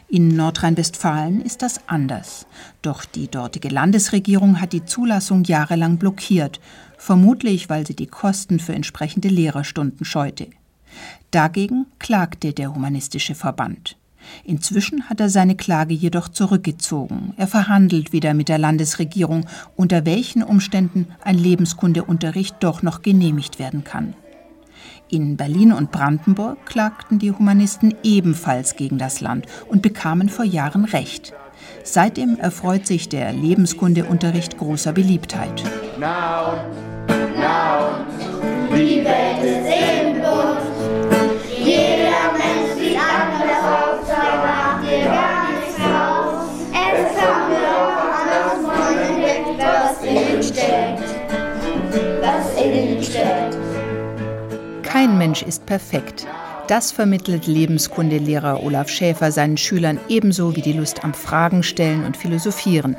In 0.10 0.28
Nordrhein-Westfalen 0.30 1.42
ist 1.42 1.62
das 1.62 1.80
anders. 1.88 2.46
Doch 2.82 3.06
die 3.06 3.30
dortige 3.30 3.70
Landesregierung 3.70 4.62
hat 4.62 4.74
die 4.74 4.86
Zulassung 4.86 5.44
jahrelang 5.46 5.98
blockiert, 5.98 6.60
vermutlich 6.98 7.70
weil 7.70 7.88
sie 7.88 7.96
die 7.96 8.08
Kosten 8.08 8.60
für 8.60 8.74
entsprechende 8.74 9.30
Lehrerstunden 9.30 10.06
scheute. 10.06 10.48
Dagegen 11.34 11.88
klagte 11.98 12.54
der 12.54 12.76
Humanistische 12.76 13.34
Verband. 13.34 13.98
Inzwischen 14.44 15.10
hat 15.10 15.20
er 15.20 15.30
seine 15.30 15.56
Klage 15.56 15.96
jedoch 15.96 16.30
zurückgezogen. 16.30 17.34
Er 17.38 17.48
verhandelt 17.48 18.14
wieder 18.14 18.36
mit 18.36 18.50
der 18.50 18.60
Landesregierung, 18.60 19.48
unter 19.76 20.06
welchen 20.06 20.44
Umständen 20.44 21.08
ein 21.24 21.40
Lebenskundeunterricht 21.40 22.58
doch 22.60 22.84
noch 22.84 23.02
genehmigt 23.02 23.58
werden 23.58 23.84
kann. 23.84 24.14
In 25.10 25.36
Berlin 25.36 25.74
und 25.74 25.92
Brandenburg 25.92 26.68
klagten 26.68 27.18
die 27.18 27.32
Humanisten 27.32 27.96
ebenfalls 28.04 28.76
gegen 28.76 29.00
das 29.00 29.20
Land 29.20 29.48
und 29.68 29.82
bekamen 29.82 30.30
vor 30.30 30.46
Jahren 30.46 30.86
Recht. 30.86 31.34
Seitdem 31.84 32.38
erfreut 32.38 32.86
sich 32.86 33.10
der 33.10 33.34
Lebenskundeunterricht 33.34 34.60
großer 34.60 34.94
Beliebtheit. 34.94 35.64
Now, 36.00 36.58
now, 37.36 38.06
die 38.72 39.04
Welt 39.04 39.44
ist 39.44 40.13
Kein 55.04 55.18
Mensch 55.18 55.42
ist 55.42 55.66
perfekt. 55.66 56.26
Das 56.70 56.94
vermittelt 56.94 57.46
Lebenskundelehrer 57.46 58.64
Olaf 58.64 58.88
Schäfer 58.88 59.34
seinen 59.34 59.58
Schülern 59.58 60.00
ebenso 60.08 60.56
wie 60.56 60.62
die 60.62 60.72
Lust 60.72 61.04
am 61.04 61.14
Fragen 61.14 61.62
stellen 61.62 62.06
und 62.06 62.16
Philosophieren. 62.16 62.96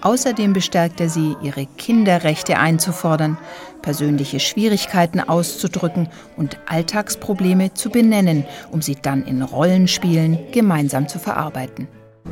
Außerdem 0.00 0.52
bestärkt 0.52 1.00
er 1.00 1.08
sie, 1.08 1.34
ihre 1.42 1.66
Kinderrechte 1.76 2.56
einzufordern, 2.58 3.36
persönliche 3.82 4.38
Schwierigkeiten 4.38 5.18
auszudrücken 5.18 6.08
und 6.36 6.56
Alltagsprobleme 6.66 7.74
zu 7.74 7.90
benennen, 7.90 8.46
um 8.70 8.80
sie 8.80 8.94
dann 8.94 9.24
in 9.24 9.42
Rollenspielen 9.42 10.38
gemeinsam 10.52 11.08
zu 11.08 11.18
verarbeiten. 11.18 11.88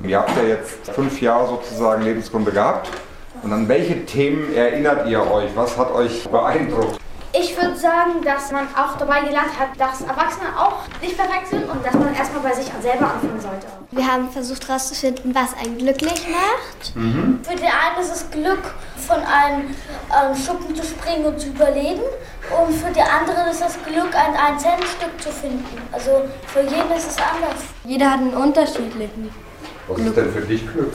Ihr 0.07 0.21
habt 0.21 0.37
ja 0.37 0.45
jetzt 0.45 0.93
fünf 0.93 1.21
Jahre 1.21 1.49
sozusagen 1.49 2.05
Lebenskunde 2.05 2.53
gehabt 2.53 2.89
Und 3.43 3.53
an 3.53 3.67
welche 3.67 4.07
Themen 4.07 4.55
erinnert 4.55 5.09
ihr 5.09 5.29
euch? 5.29 5.51
Was 5.57 5.77
hat 5.77 5.91
euch 5.91 6.29
beeindruckt? 6.29 7.02
Ich 7.35 7.57
würde 7.57 7.75
sagen, 7.77 8.23
dass 8.23 8.53
man 8.53 8.69
auch 8.75 8.99
dabei 8.99 9.21
gelernt 9.21 9.59
hat, 9.59 9.69
dass 9.79 10.03
Erwachsene 10.03 10.49
auch 10.55 10.83
nicht 11.01 11.17
perfekt 11.17 11.49
sind 11.49 11.65
und 11.65 11.85
dass 11.85 11.95
man 11.95 12.15
erstmal 12.15 12.43
bei 12.43 12.53
sich 12.53 12.67
selber 12.83 13.07
anfangen 13.07 13.41
sollte. 13.41 13.67
Wir 13.91 14.07
haben 14.07 14.31
versucht 14.31 14.69
herauszufinden, 14.69 15.35
was 15.35 15.55
einen 15.57 15.79
glücklich 15.79 16.27
macht. 16.29 16.95
Mhm. 16.95 17.41
Für 17.43 17.57
den 17.57 17.65
einen 17.65 18.01
ist 18.03 18.15
es 18.15 18.31
Glück, 18.31 18.75
von 19.07 19.17
einem 19.17 19.69
ähm, 20.11 20.37
Schuppen 20.37 20.77
zu 20.77 20.83
springen 20.83 21.25
und 21.25 21.41
zu 21.41 21.49
überleben. 21.49 22.03
Und 22.51 22.75
für 22.75 22.93
die 22.93 23.01
anderen 23.01 23.49
ist 23.51 23.63
es 23.63 23.79
Glück, 23.83 24.15
ein, 24.15 24.37
ein 24.37 24.59
Centstück 24.59 25.19
zu 25.19 25.31
finden. 25.31 25.65
Also 25.91 26.11
für 26.47 26.61
jeden 26.61 26.93
ist 26.95 27.11
es 27.11 27.17
anders. 27.17 27.63
Jeder 27.85 28.11
hat 28.11 28.21
einen 28.21 28.35
unterschiedlichen. 28.35 29.31
Was 29.89 29.97
Glück. 29.97 30.09
ist 30.09 30.17
denn 30.19 30.33
für 30.33 30.41
dich 30.43 30.71
Glück? 30.71 30.93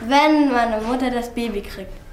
Wenn 0.00 0.52
meine 0.52 0.82
Mutter 0.82 1.10
das 1.10 1.30
Baby 1.30 1.62
kriegt. 1.62 2.05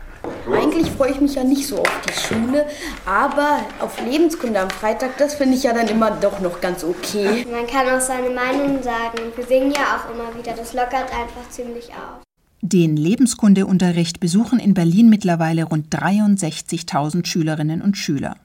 Eigentlich 0.51 0.91
freue 0.91 1.11
ich 1.11 1.21
mich 1.21 1.35
ja 1.35 1.43
nicht 1.43 1.67
so 1.67 1.79
auf 1.79 2.01
die 2.07 2.13
Schule, 2.13 2.65
aber 3.05 3.59
auf 3.79 3.99
Lebenskunde 4.01 4.59
am 4.59 4.69
Freitag, 4.69 5.17
das 5.17 5.35
finde 5.35 5.55
ich 5.55 5.63
ja 5.63 5.73
dann 5.73 5.87
immer 5.87 6.11
doch 6.11 6.39
noch 6.39 6.61
ganz 6.61 6.83
okay. 6.83 7.45
Man 7.51 7.67
kann 7.67 7.87
auch 7.89 8.01
seine 8.01 8.29
Meinung 8.29 8.81
sagen. 8.81 9.17
Wir 9.35 9.45
singen 9.45 9.71
ja 9.71 9.97
auch 9.97 10.13
immer 10.13 10.37
wieder. 10.37 10.53
Das 10.53 10.73
lockert 10.73 11.11
einfach 11.11 11.49
ziemlich 11.49 11.89
auf. 11.89 12.23
Den 12.61 12.95
Lebenskundeunterricht 12.95 14.21
besuchen 14.21 14.59
in 14.59 14.73
Berlin 14.73 15.09
mittlerweile 15.09 15.65
rund 15.65 15.93
63.000 15.93 17.25
Schülerinnen 17.25 17.81
und 17.81 17.97
Schüler. 17.97 18.37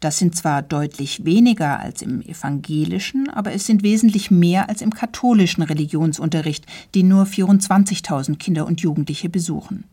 Das 0.00 0.18
sind 0.18 0.36
zwar 0.36 0.62
deutlich 0.62 1.24
weniger 1.24 1.80
als 1.80 2.02
im 2.02 2.22
evangelischen, 2.22 3.28
aber 3.28 3.52
es 3.52 3.66
sind 3.66 3.82
wesentlich 3.82 4.30
mehr 4.30 4.68
als 4.68 4.82
im 4.82 4.92
katholischen 4.92 5.62
Religionsunterricht, 5.62 6.64
den 6.94 7.08
nur 7.08 7.24
24.000 7.24 8.36
Kinder 8.36 8.66
und 8.66 8.80
Jugendliche 8.80 9.28
besuchen. 9.28 9.84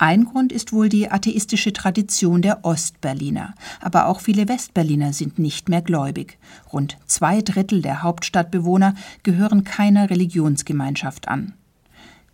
Ein 0.00 0.26
Grund 0.26 0.52
ist 0.52 0.72
wohl 0.72 0.88
die 0.88 1.10
atheistische 1.10 1.72
Tradition 1.72 2.40
der 2.40 2.64
Ostberliner, 2.64 3.54
aber 3.80 4.06
auch 4.06 4.20
viele 4.20 4.48
Westberliner 4.48 5.12
sind 5.12 5.40
nicht 5.40 5.68
mehr 5.68 5.82
gläubig. 5.82 6.38
Rund 6.72 6.98
zwei 7.06 7.42
Drittel 7.42 7.82
der 7.82 8.04
Hauptstadtbewohner 8.04 8.94
gehören 9.24 9.64
keiner 9.64 10.08
Religionsgemeinschaft 10.08 11.26
an. 11.26 11.54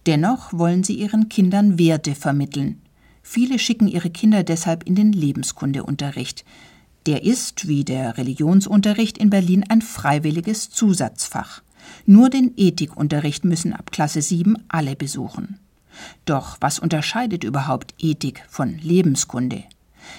Dennoch 0.04 0.52
wollen 0.52 0.84
sie 0.84 0.94
ihren 0.94 1.30
Kindern 1.30 1.78
Werte 1.78 2.14
vermitteln. 2.14 2.82
Viele 3.22 3.58
schicken 3.58 3.88
ihre 3.88 4.10
Kinder 4.10 4.42
deshalb 4.44 4.84
in 4.84 4.94
den 4.94 5.14
Lebenskundeunterricht. 5.14 6.44
Der 7.06 7.24
ist, 7.24 7.66
wie 7.66 7.84
der 7.84 8.18
Religionsunterricht 8.18 9.16
in 9.16 9.30
Berlin, 9.30 9.64
ein 9.66 9.80
freiwilliges 9.80 10.68
Zusatzfach. 10.68 11.62
Nur 12.04 12.28
den 12.28 12.52
Ethikunterricht 12.56 13.46
müssen 13.46 13.72
ab 13.72 13.90
Klasse 13.90 14.20
7 14.20 14.58
alle 14.68 14.96
besuchen. 14.96 15.58
Doch 16.24 16.56
was 16.60 16.78
unterscheidet 16.78 17.44
überhaupt 17.44 17.94
Ethik 17.98 18.44
von 18.48 18.78
Lebenskunde? 18.78 19.64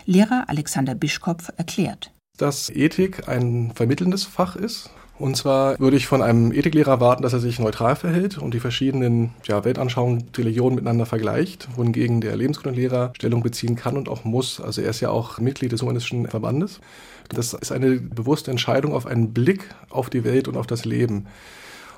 Lehrer 0.05 0.46
Alexander 0.48 0.96
Bischkopf 0.96 1.51
erklärt. 1.58 2.12
Dass 2.38 2.70
Ethik 2.70 3.27
ein 3.27 3.72
vermittelndes 3.75 4.24
Fach 4.24 4.55
ist. 4.55 4.89
Und 5.17 5.38
zwar 5.38 5.79
würde 5.79 5.96
ich 5.96 6.08
von 6.08 6.22
einem 6.22 6.51
Ethiklehrer 6.51 6.91
erwarten, 6.91 7.24
dass 7.24 7.32
er 7.32 7.39
sich 7.39 7.58
neutral 7.58 7.96
verhält 7.96 8.38
und 8.38 8.53
die 8.53 8.60
verschiedenen 8.60 9.32
ja, 9.46 9.63
Weltanschauungen, 9.63 10.25
Religionen 10.36 10.75
miteinander 10.75 11.05
vergleicht, 11.05 11.70
wohingegen 11.77 12.20
der 12.20 12.36
Lebenskundelehrer 12.36 13.13
Stellung 13.15 13.41
beziehen 13.41 13.77
kann 13.77 13.96
und 13.96 14.10
auch 14.10 14.25
muss. 14.25 14.60
Also 14.60 14.82
er 14.82 14.89
ist 14.89 15.00
ja 15.00 15.12
auch 15.12 15.39
Mitglied 15.39 15.72
des 15.72 15.82
Humanistischen 15.82 16.27
Verbandes. 16.27 16.82
Das 17.29 17.53
ist 17.53 17.72
eine 17.72 17.91
bewusste 17.91 18.51
Entscheidung 18.51 18.94
auf 18.94 19.05
einen 19.05 19.32
Blick 19.34 19.74
auf 19.89 20.10
die 20.10 20.25
Welt 20.25 20.50
und 20.50 20.58
auf 20.58 20.67
das 20.67 20.84
Leben, 20.84 21.27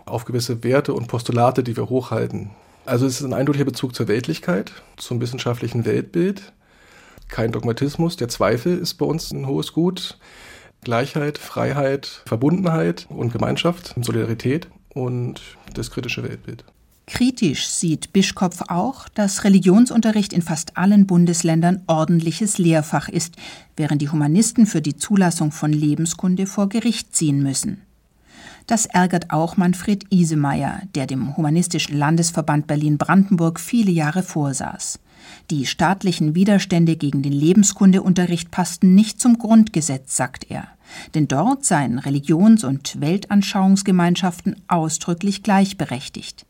auf 0.05 0.25
gewisse 0.25 0.63
Werte 0.63 0.93
und 0.93 1.07
Postulate, 1.07 1.63
die 1.63 1.75
wir 1.75 1.89
hochhalten. 1.89 2.51
Also 2.87 3.05
es 3.05 3.19
ist 3.19 3.25
ein 3.25 3.33
eindeutiger 3.33 3.65
Bezug 3.65 3.93
zur 3.93 4.07
Weltlichkeit, 4.07 4.71
zum 4.95 5.19
wissenschaftlichen 5.19 5.83
Weltbild. 5.83 6.53
Kein 7.27 7.51
Dogmatismus, 7.51 8.15
der 8.15 8.29
Zweifel 8.29 8.77
ist 8.77 8.93
bei 8.93 9.05
uns 9.05 9.29
ein 9.31 9.45
hohes 9.45 9.73
Gut. 9.73 10.17
Gleichheit, 10.85 11.37
Freiheit, 11.37 12.23
Verbundenheit 12.25 13.05
und 13.09 13.33
Gemeinschaft, 13.33 13.93
Solidarität 14.01 14.69
und 14.93 15.41
das 15.73 15.91
kritische 15.91 16.23
Weltbild. 16.23 16.63
Kritisch 17.07 17.67
sieht 17.67 18.13
Bischkopf 18.13 18.63
auch, 18.69 19.09
dass 19.09 19.43
Religionsunterricht 19.43 20.31
in 20.31 20.41
fast 20.41 20.77
allen 20.77 21.07
Bundesländern 21.07 21.83
ordentliches 21.87 22.57
Lehrfach 22.57 23.09
ist, 23.09 23.35
während 23.75 24.01
die 24.01 24.09
Humanisten 24.09 24.65
für 24.65 24.81
die 24.81 24.95
Zulassung 24.95 25.51
von 25.51 25.73
Lebenskunde 25.73 26.45
vor 26.45 26.69
Gericht 26.69 27.13
ziehen 27.13 27.43
müssen. 27.43 27.81
Das 28.67 28.85
ärgert 28.85 29.31
auch 29.31 29.55
Manfred 29.55 30.05
Isemeyer, 30.11 30.81
der 30.93 31.07
dem 31.07 31.37
Humanistischen 31.37 31.97
Landesverband 31.97 32.67
Berlin-Brandenburg 32.67 33.61
viele 33.61 33.91
Jahre 33.91 34.23
vorsaß. 34.23 34.99
Die 35.49 35.65
staatlichen 35.65 36.35
Widerstände 36.35 36.97
gegen 36.97 37.21
den 37.21 37.31
Lebenskundeunterricht 37.31 38.51
passten 38.51 38.93
nicht 38.93 39.21
zum 39.21 39.37
Grundgesetz, 39.37 40.17
sagt 40.17 40.51
er. 40.51 40.67
Denn 41.15 41.29
dort 41.29 41.63
seien 41.63 41.97
Religions- 41.97 42.65
und 42.65 42.99
Weltanschauungsgemeinschaften 42.99 44.57
ausdrücklich 44.67 45.43
gleichberechtigt. 45.43 46.45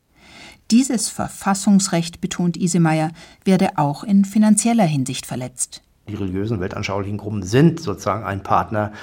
Dieses 0.71 1.09
Verfassungsrecht, 1.09 2.19
betont 2.19 2.57
Isemeyer, 2.57 3.11
werde 3.45 3.77
auch 3.77 4.03
in 4.03 4.25
finanzieller 4.25 4.85
Hinsicht 4.85 5.27
verletzt. 5.27 5.81
Die 6.07 6.15
religiösen, 6.15 6.61
weltanschaulichen 6.61 7.17
Gruppen 7.17 7.43
sind 7.43 7.81
sozusagen 7.81 8.23
ein 8.23 8.41
Partner 8.41 8.93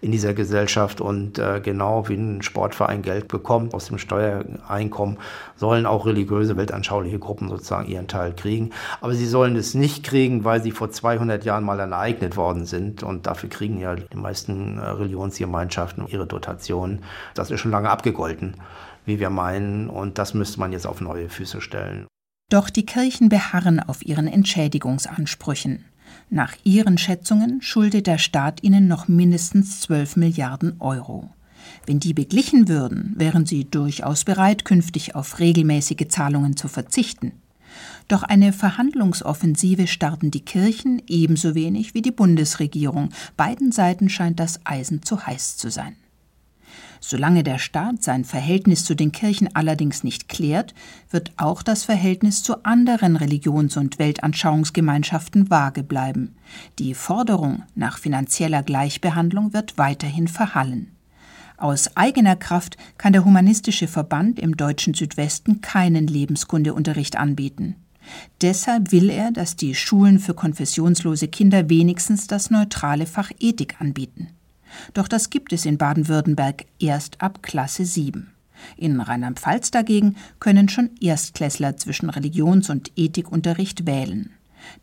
in 0.00 0.12
dieser 0.12 0.32
Gesellschaft 0.32 1.02
und 1.02 1.38
äh, 1.38 1.60
genau 1.62 2.08
wie 2.08 2.14
ein 2.14 2.40
Sportverein 2.40 3.02
Geld 3.02 3.28
bekommt 3.28 3.74
aus 3.74 3.88
dem 3.88 3.98
Steuereinkommen, 3.98 5.18
sollen 5.56 5.84
auch 5.84 6.06
religiöse, 6.06 6.56
weltanschauliche 6.56 7.18
Gruppen 7.18 7.50
sozusagen 7.50 7.86
ihren 7.88 8.08
Teil 8.08 8.32
kriegen. 8.32 8.70
Aber 9.02 9.14
sie 9.14 9.26
sollen 9.26 9.56
es 9.56 9.74
nicht 9.74 10.04
kriegen, 10.04 10.44
weil 10.44 10.62
sie 10.62 10.70
vor 10.70 10.90
200 10.90 11.44
Jahren 11.44 11.64
mal 11.64 11.80
enteignet 11.80 12.38
worden 12.38 12.64
sind 12.64 13.02
und 13.02 13.26
dafür 13.26 13.50
kriegen 13.50 13.78
ja 13.78 13.94
die 13.94 14.16
meisten 14.16 14.78
äh, 14.78 14.86
Religionsgemeinschaften 14.86 16.06
ihre 16.08 16.26
Dotationen. 16.26 17.02
Das 17.34 17.50
ist 17.50 17.60
schon 17.60 17.72
lange 17.72 17.90
abgegolten, 17.90 18.54
wie 19.04 19.20
wir 19.20 19.28
meinen 19.28 19.90
und 19.90 20.16
das 20.16 20.32
müsste 20.32 20.60
man 20.60 20.72
jetzt 20.72 20.86
auf 20.86 21.02
neue 21.02 21.28
Füße 21.28 21.60
stellen. 21.60 22.06
Doch 22.50 22.70
die 22.70 22.86
Kirchen 22.86 23.28
beharren 23.28 23.80
auf 23.80 24.04
ihren 24.04 24.28
Entschädigungsansprüchen. 24.28 25.84
Nach 26.30 26.54
ihren 26.64 26.98
Schätzungen 26.98 27.62
schuldet 27.62 28.06
der 28.06 28.18
Staat 28.18 28.62
ihnen 28.62 28.88
noch 28.88 29.08
mindestens 29.08 29.80
12 29.82 30.16
Milliarden 30.16 30.80
Euro. 30.80 31.30
Wenn 31.86 32.00
die 32.00 32.14
beglichen 32.14 32.68
würden, 32.68 33.14
wären 33.16 33.46
sie 33.46 33.64
durchaus 33.64 34.24
bereit, 34.24 34.64
künftig 34.64 35.14
auf 35.14 35.38
regelmäßige 35.38 36.08
Zahlungen 36.08 36.56
zu 36.56 36.68
verzichten. 36.68 37.32
Doch 38.08 38.22
eine 38.22 38.52
Verhandlungsoffensive 38.52 39.86
starten 39.86 40.30
die 40.30 40.44
Kirchen 40.44 41.02
ebenso 41.06 41.54
wenig 41.54 41.94
wie 41.94 42.02
die 42.02 42.10
Bundesregierung. 42.10 43.10
Beiden 43.36 43.72
Seiten 43.72 44.08
scheint 44.08 44.38
das 44.40 44.60
Eisen 44.64 45.02
zu 45.02 45.26
heiß 45.26 45.56
zu 45.56 45.70
sein. 45.70 45.96
Solange 47.06 47.42
der 47.42 47.58
Staat 47.58 48.02
sein 48.02 48.24
Verhältnis 48.24 48.82
zu 48.86 48.96
den 48.96 49.12
Kirchen 49.12 49.54
allerdings 49.54 50.04
nicht 50.04 50.26
klärt, 50.26 50.74
wird 51.10 51.32
auch 51.36 51.62
das 51.62 51.84
Verhältnis 51.84 52.42
zu 52.42 52.64
anderen 52.64 53.16
Religions- 53.16 53.76
und 53.76 53.98
Weltanschauungsgemeinschaften 53.98 55.50
vage 55.50 55.82
bleiben. 55.82 56.34
Die 56.78 56.94
Forderung 56.94 57.64
nach 57.74 57.98
finanzieller 57.98 58.62
Gleichbehandlung 58.62 59.52
wird 59.52 59.76
weiterhin 59.76 60.28
verhallen. 60.28 60.92
Aus 61.58 61.94
eigener 61.94 62.36
Kraft 62.36 62.78
kann 62.96 63.12
der 63.12 63.26
Humanistische 63.26 63.86
Verband 63.86 64.38
im 64.38 64.56
deutschen 64.56 64.94
Südwesten 64.94 65.60
keinen 65.60 66.06
Lebenskundeunterricht 66.06 67.18
anbieten. 67.18 67.76
Deshalb 68.40 68.92
will 68.92 69.10
er, 69.10 69.30
dass 69.30 69.56
die 69.56 69.74
Schulen 69.74 70.18
für 70.18 70.32
konfessionslose 70.32 71.28
Kinder 71.28 71.68
wenigstens 71.68 72.28
das 72.28 72.50
neutrale 72.50 73.04
Fach 73.04 73.30
Ethik 73.40 73.78
anbieten. 73.78 74.30
Doch 74.92 75.08
das 75.08 75.30
gibt 75.30 75.52
es 75.52 75.66
in 75.66 75.78
Baden-Württemberg 75.78 76.64
erst 76.78 77.20
ab 77.20 77.42
Klasse 77.42 77.84
7. 77.84 78.32
In 78.76 79.00
Rheinland-Pfalz 79.00 79.70
dagegen 79.70 80.16
können 80.40 80.68
schon 80.68 80.90
Erstklässler 81.00 81.76
zwischen 81.76 82.10
Religions- 82.10 82.70
und 82.70 82.92
Ethikunterricht 82.96 83.86
wählen. 83.86 84.30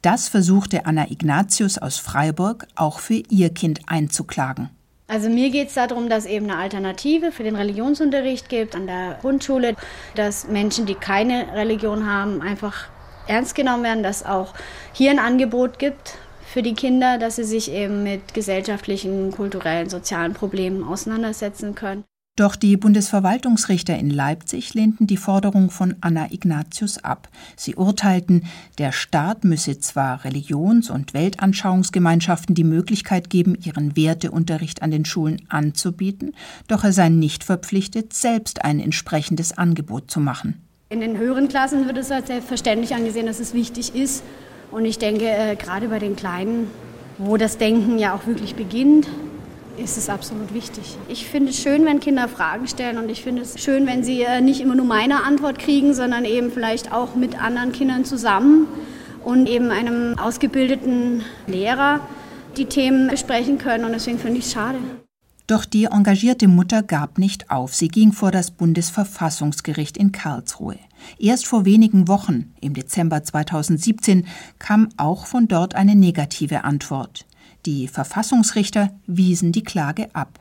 Das 0.01 0.27
versuchte 0.27 0.85
Anna 0.85 1.09
Ignatius 1.09 1.77
aus 1.77 1.97
Freiburg 1.97 2.67
auch 2.75 2.99
für 2.99 3.23
ihr 3.29 3.49
Kind 3.49 3.81
einzuklagen. 3.87 4.69
Also 5.07 5.29
mir 5.29 5.49
geht 5.49 5.67
es 5.67 5.73
darum, 5.73 6.07
dass 6.07 6.25
eben 6.25 6.49
eine 6.49 6.57
Alternative 6.57 7.33
für 7.33 7.43
den 7.43 7.57
Religionsunterricht 7.57 8.47
gibt 8.47 8.75
an 8.75 8.87
der 8.87 9.17
Grundschule, 9.19 9.75
dass 10.15 10.47
Menschen, 10.47 10.85
die 10.85 10.95
keine 10.95 11.53
Religion 11.53 12.05
haben, 12.05 12.41
einfach 12.41 12.87
ernst 13.27 13.55
genommen 13.55 13.83
werden, 13.83 14.03
dass 14.03 14.25
auch 14.25 14.53
hier 14.93 15.11
ein 15.11 15.19
Angebot 15.19 15.79
gibt 15.79 16.17
für 16.51 16.61
die 16.61 16.73
Kinder, 16.73 17.17
dass 17.17 17.37
sie 17.37 17.45
sich 17.45 17.71
eben 17.71 18.03
mit 18.03 18.33
gesellschaftlichen, 18.33 19.31
kulturellen, 19.31 19.89
sozialen 19.89 20.33
Problemen 20.33 20.83
auseinandersetzen 20.83 21.75
können. 21.75 22.03
Doch 22.37 22.55
die 22.55 22.77
Bundesverwaltungsrichter 22.77 23.97
in 23.97 24.09
Leipzig 24.09 24.73
lehnten 24.73 25.05
die 25.05 25.17
Forderung 25.17 25.69
von 25.69 25.95
Anna 26.01 26.31
Ignatius 26.31 27.03
ab. 27.03 27.29
Sie 27.55 27.75
urteilten, 27.75 28.45
der 28.77 28.91
Staat 28.91 29.43
müsse 29.43 29.79
zwar 29.79 30.23
Religions- 30.23 30.89
und 30.89 31.13
Weltanschauungsgemeinschaften 31.13 32.55
die 32.55 32.63
Möglichkeit 32.63 33.29
geben, 33.29 33.57
ihren 33.61 33.95
Werteunterricht 33.95 34.81
an 34.81 34.91
den 34.91 35.05
Schulen 35.05 35.41
anzubieten, 35.49 36.33
doch 36.67 36.83
er 36.83 36.93
sei 36.93 37.09
nicht 37.09 37.43
verpflichtet, 37.43 38.13
selbst 38.13 38.63
ein 38.63 38.79
entsprechendes 38.79 39.57
Angebot 39.57 40.09
zu 40.09 40.19
machen. 40.19 40.65
In 40.89 40.99
den 40.99 41.17
höheren 41.17 41.47
Klassen 41.47 41.85
wird 41.85 41.97
es 41.97 42.11
als 42.11 42.27
selbstverständlich 42.27 42.93
angesehen, 42.93 43.25
dass 43.25 43.39
es 43.39 43.53
wichtig 43.53 43.95
ist, 43.95 44.23
Und 44.71 44.85
ich 44.85 44.97
denke, 44.97 45.25
äh, 45.25 45.55
gerade 45.55 45.89
bei 45.89 45.99
den 45.99 46.15
Kleinen, 46.15 46.71
wo 47.17 47.37
das 47.37 47.57
Denken 47.57 47.99
ja 47.99 48.15
auch 48.15 48.25
wirklich 48.25 48.55
beginnt, 48.55 49.07
ist 49.77 49.97
es 49.97 50.09
absolut 50.09 50.53
wichtig. 50.53 50.97
Ich 51.07 51.25
finde 51.25 51.51
es 51.51 51.61
schön, 51.61 51.85
wenn 51.85 51.99
Kinder 51.99 52.27
Fragen 52.27 52.67
stellen 52.67 52.97
und 52.97 53.09
ich 53.09 53.21
finde 53.21 53.41
es 53.41 53.61
schön, 53.61 53.85
wenn 53.87 54.03
sie 54.03 54.21
äh, 54.21 54.41
nicht 54.41 54.61
immer 54.61 54.75
nur 54.75 54.85
meine 54.85 55.23
Antwort 55.23 55.59
kriegen, 55.59 55.93
sondern 55.93 56.25
eben 56.25 56.51
vielleicht 56.51 56.93
auch 56.93 57.15
mit 57.15 57.41
anderen 57.41 57.71
Kindern 57.71 58.05
zusammen 58.05 58.67
und 59.23 59.47
eben 59.47 59.71
einem 59.71 60.17
ausgebildeten 60.17 61.23
Lehrer 61.47 62.01
die 62.57 62.65
Themen 62.65 63.07
besprechen 63.07 63.57
können 63.57 63.85
und 63.85 63.93
deswegen 63.93 64.19
finde 64.19 64.39
ich 64.39 64.45
es 64.45 64.51
schade. 64.51 64.77
Doch 65.51 65.65
die 65.65 65.83
engagierte 65.83 66.47
Mutter 66.47 66.81
gab 66.81 67.17
nicht 67.17 67.51
auf. 67.51 67.75
Sie 67.75 67.89
ging 67.89 68.13
vor 68.13 68.31
das 68.31 68.51
Bundesverfassungsgericht 68.51 69.97
in 69.97 70.13
Karlsruhe. 70.13 70.77
Erst 71.19 71.45
vor 71.45 71.65
wenigen 71.65 72.07
Wochen, 72.07 72.53
im 72.61 72.73
Dezember 72.73 73.21
2017, 73.21 74.27
kam 74.59 74.87
auch 74.95 75.25
von 75.25 75.49
dort 75.49 75.75
eine 75.75 75.97
negative 75.97 76.63
Antwort. 76.63 77.25
Die 77.65 77.89
Verfassungsrichter 77.89 78.91
wiesen 79.07 79.51
die 79.51 79.65
Klage 79.65 80.15
ab. 80.15 80.39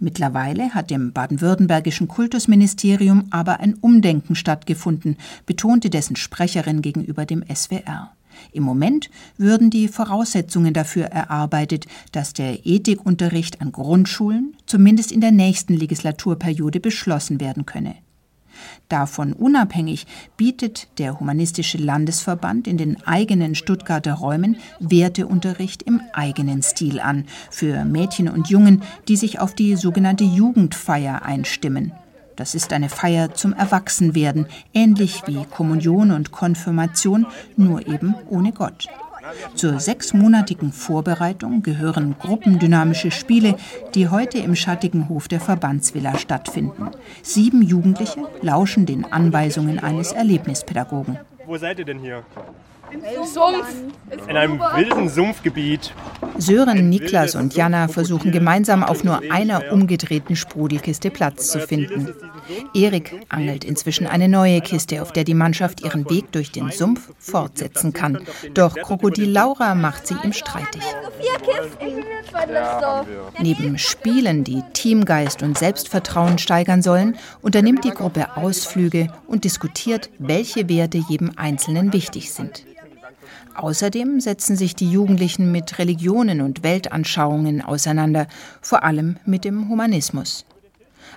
Mittlerweile 0.00 0.70
hat 0.72 0.90
im 0.92 1.12
baden-württembergischen 1.12 2.08
Kultusministerium 2.08 3.26
aber 3.28 3.60
ein 3.60 3.74
Umdenken 3.74 4.34
stattgefunden, 4.34 5.18
betonte 5.44 5.90
dessen 5.90 6.16
Sprecherin 6.16 6.80
gegenüber 6.80 7.26
dem 7.26 7.44
SWR. 7.54 8.12
Im 8.52 8.62
Moment 8.62 9.10
würden 9.36 9.70
die 9.70 9.88
Voraussetzungen 9.88 10.74
dafür 10.74 11.06
erarbeitet, 11.06 11.86
dass 12.12 12.32
der 12.32 12.66
Ethikunterricht 12.66 13.60
an 13.60 13.72
Grundschulen 13.72 14.56
zumindest 14.66 15.12
in 15.12 15.20
der 15.20 15.32
nächsten 15.32 15.74
Legislaturperiode 15.74 16.80
beschlossen 16.80 17.40
werden 17.40 17.66
könne. 17.66 17.96
Davon 18.88 19.32
unabhängig 19.32 20.06
bietet 20.36 20.88
der 20.98 21.20
Humanistische 21.20 21.78
Landesverband 21.78 22.66
in 22.66 22.78
den 22.78 23.02
eigenen 23.06 23.54
Stuttgarter 23.54 24.14
Räumen 24.14 24.56
Werteunterricht 24.80 25.82
im 25.82 26.00
eigenen 26.12 26.62
Stil 26.62 27.00
an 27.00 27.26
für 27.50 27.84
Mädchen 27.84 28.28
und 28.28 28.48
Jungen, 28.48 28.82
die 29.06 29.16
sich 29.16 29.40
auf 29.40 29.54
die 29.54 29.76
sogenannte 29.76 30.24
Jugendfeier 30.24 31.22
einstimmen. 31.22 31.92
Das 32.38 32.54
ist 32.54 32.72
eine 32.72 32.88
Feier 32.88 33.34
zum 33.34 33.52
Erwachsenwerden, 33.52 34.46
ähnlich 34.72 35.24
wie 35.26 35.44
Kommunion 35.44 36.12
und 36.12 36.30
Konfirmation, 36.30 37.26
nur 37.56 37.88
eben 37.88 38.14
ohne 38.30 38.52
Gott. 38.52 38.86
Zur 39.56 39.80
sechsmonatigen 39.80 40.72
Vorbereitung 40.72 41.62
gehören 41.62 42.14
gruppendynamische 42.16 43.10
Spiele, 43.10 43.56
die 43.96 44.08
heute 44.08 44.38
im 44.38 44.54
schattigen 44.54 45.08
Hof 45.08 45.26
der 45.26 45.40
Verbandsvilla 45.40 46.16
stattfinden. 46.16 46.92
Sieben 47.22 47.60
Jugendliche 47.60 48.20
lauschen 48.40 48.86
den 48.86 49.04
Anweisungen 49.04 49.80
eines 49.80 50.12
Erlebnispädagogen. 50.12 51.18
Wo 51.44 51.56
seid 51.56 51.80
ihr 51.80 51.84
denn 51.86 51.98
hier? 51.98 52.22
Im 52.90 53.24
Sumpf. 53.24 53.66
In 54.28 54.36
einem 54.36 54.58
wilden 54.58 55.08
Sumpfgebiet. 55.08 55.92
Sören, 56.38 56.88
Niklas 56.88 57.34
und 57.34 57.54
Jana 57.54 57.88
versuchen 57.88 58.32
gemeinsam 58.32 58.82
auf 58.82 59.04
nur 59.04 59.20
einer 59.30 59.72
umgedrehten 59.72 60.36
Sprudelkiste 60.36 61.10
Platz 61.10 61.50
zu 61.50 61.60
finden. 61.60 62.14
Erik 62.74 63.20
angelt 63.28 63.64
inzwischen 63.64 64.06
eine 64.06 64.28
neue 64.28 64.60
Kiste, 64.60 65.02
auf 65.02 65.12
der 65.12 65.24
die 65.24 65.34
Mannschaft 65.34 65.82
ihren 65.82 66.08
Weg 66.08 66.32
durch 66.32 66.52
den 66.52 66.70
Sumpf 66.70 67.10
fortsetzen 67.18 67.92
kann. 67.92 68.20
Doch 68.54 68.74
Krokodil 68.74 69.30
Laura 69.30 69.74
macht 69.74 70.06
sie 70.06 70.16
ihm 70.24 70.32
streitig. 70.32 70.82
Neben 73.40 73.78
Spielen, 73.78 74.44
die 74.44 74.62
Teamgeist 74.72 75.42
und 75.42 75.58
Selbstvertrauen 75.58 76.38
steigern 76.38 76.82
sollen, 76.82 77.16
unternimmt 77.42 77.84
die 77.84 77.90
Gruppe 77.90 78.36
Ausflüge 78.36 79.08
und 79.26 79.44
diskutiert, 79.44 80.10
welche 80.18 80.68
Werte 80.68 80.98
jedem 81.08 81.32
Einzelnen 81.36 81.92
wichtig 81.92 82.32
sind. 82.32 82.64
Außerdem 83.58 84.20
setzen 84.20 84.54
sich 84.54 84.76
die 84.76 84.88
Jugendlichen 84.88 85.50
mit 85.50 85.80
Religionen 85.80 86.42
und 86.42 86.62
Weltanschauungen 86.62 87.60
auseinander, 87.60 88.28
vor 88.60 88.84
allem 88.84 89.16
mit 89.26 89.44
dem 89.44 89.68
Humanismus. 89.68 90.46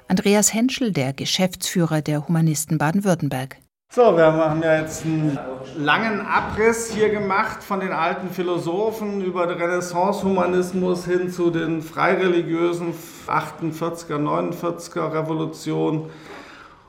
Andreas 0.08 0.52
Henschel, 0.52 0.92
der 0.92 1.14
Geschäftsführer 1.14 2.02
der 2.02 2.28
Humanisten 2.28 2.80
Baden-Württemberg. 2.80 3.58
So, 3.94 4.18
wir 4.18 4.34
haben 4.34 4.64
ja 4.64 4.80
jetzt 4.80 5.06
einen 5.06 5.38
langen 5.78 6.22
Abriss 6.22 6.92
hier 6.92 7.10
gemacht 7.10 7.62
von 7.62 7.80
den 7.80 7.92
alten 7.92 8.32
Philosophen 8.32 9.24
über 9.24 9.46
den 9.46 9.62
Renaissance-Humanismus 9.62 11.06
hin 11.06 11.30
zu 11.30 11.52
den 11.52 11.84
freireligiösen 11.84 12.96
48er, 13.28 14.18
49er 14.18 15.14
Revolution 15.14 16.10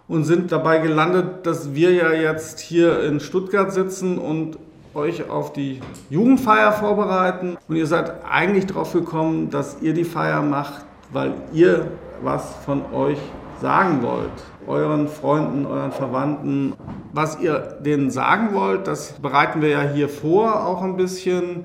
und 0.08 0.24
sind 0.24 0.50
dabei 0.50 0.78
gelandet, 0.78 1.44
dass 1.44 1.74
wir 1.74 1.92
ja 1.92 2.10
jetzt 2.10 2.58
hier 2.58 3.04
in 3.04 3.20
Stuttgart 3.20 3.70
sitzen 3.70 4.16
und 4.16 4.56
euch 4.94 5.28
auf 5.28 5.52
die 5.52 5.80
Jugendfeier 6.10 6.72
vorbereiten. 6.72 7.56
Und 7.68 7.76
ihr 7.76 7.86
seid 7.86 8.24
eigentlich 8.28 8.66
darauf 8.66 8.92
gekommen, 8.92 9.50
dass 9.50 9.80
ihr 9.80 9.94
die 9.94 10.04
Feier 10.04 10.42
macht, 10.42 10.84
weil 11.12 11.34
ihr 11.52 11.88
was 12.22 12.54
von 12.64 12.82
euch 12.94 13.18
sagen 13.60 14.02
wollt. 14.02 14.30
Euren 14.66 15.08
Freunden, 15.08 15.66
euren 15.66 15.92
Verwandten. 15.92 16.74
Was 17.12 17.40
ihr 17.40 17.58
denen 17.80 18.10
sagen 18.10 18.54
wollt, 18.54 18.86
das 18.86 19.12
bereiten 19.12 19.60
wir 19.60 19.68
ja 19.68 19.82
hier 19.82 20.08
vor 20.08 20.66
auch 20.66 20.82
ein 20.82 20.96
bisschen. 20.96 21.64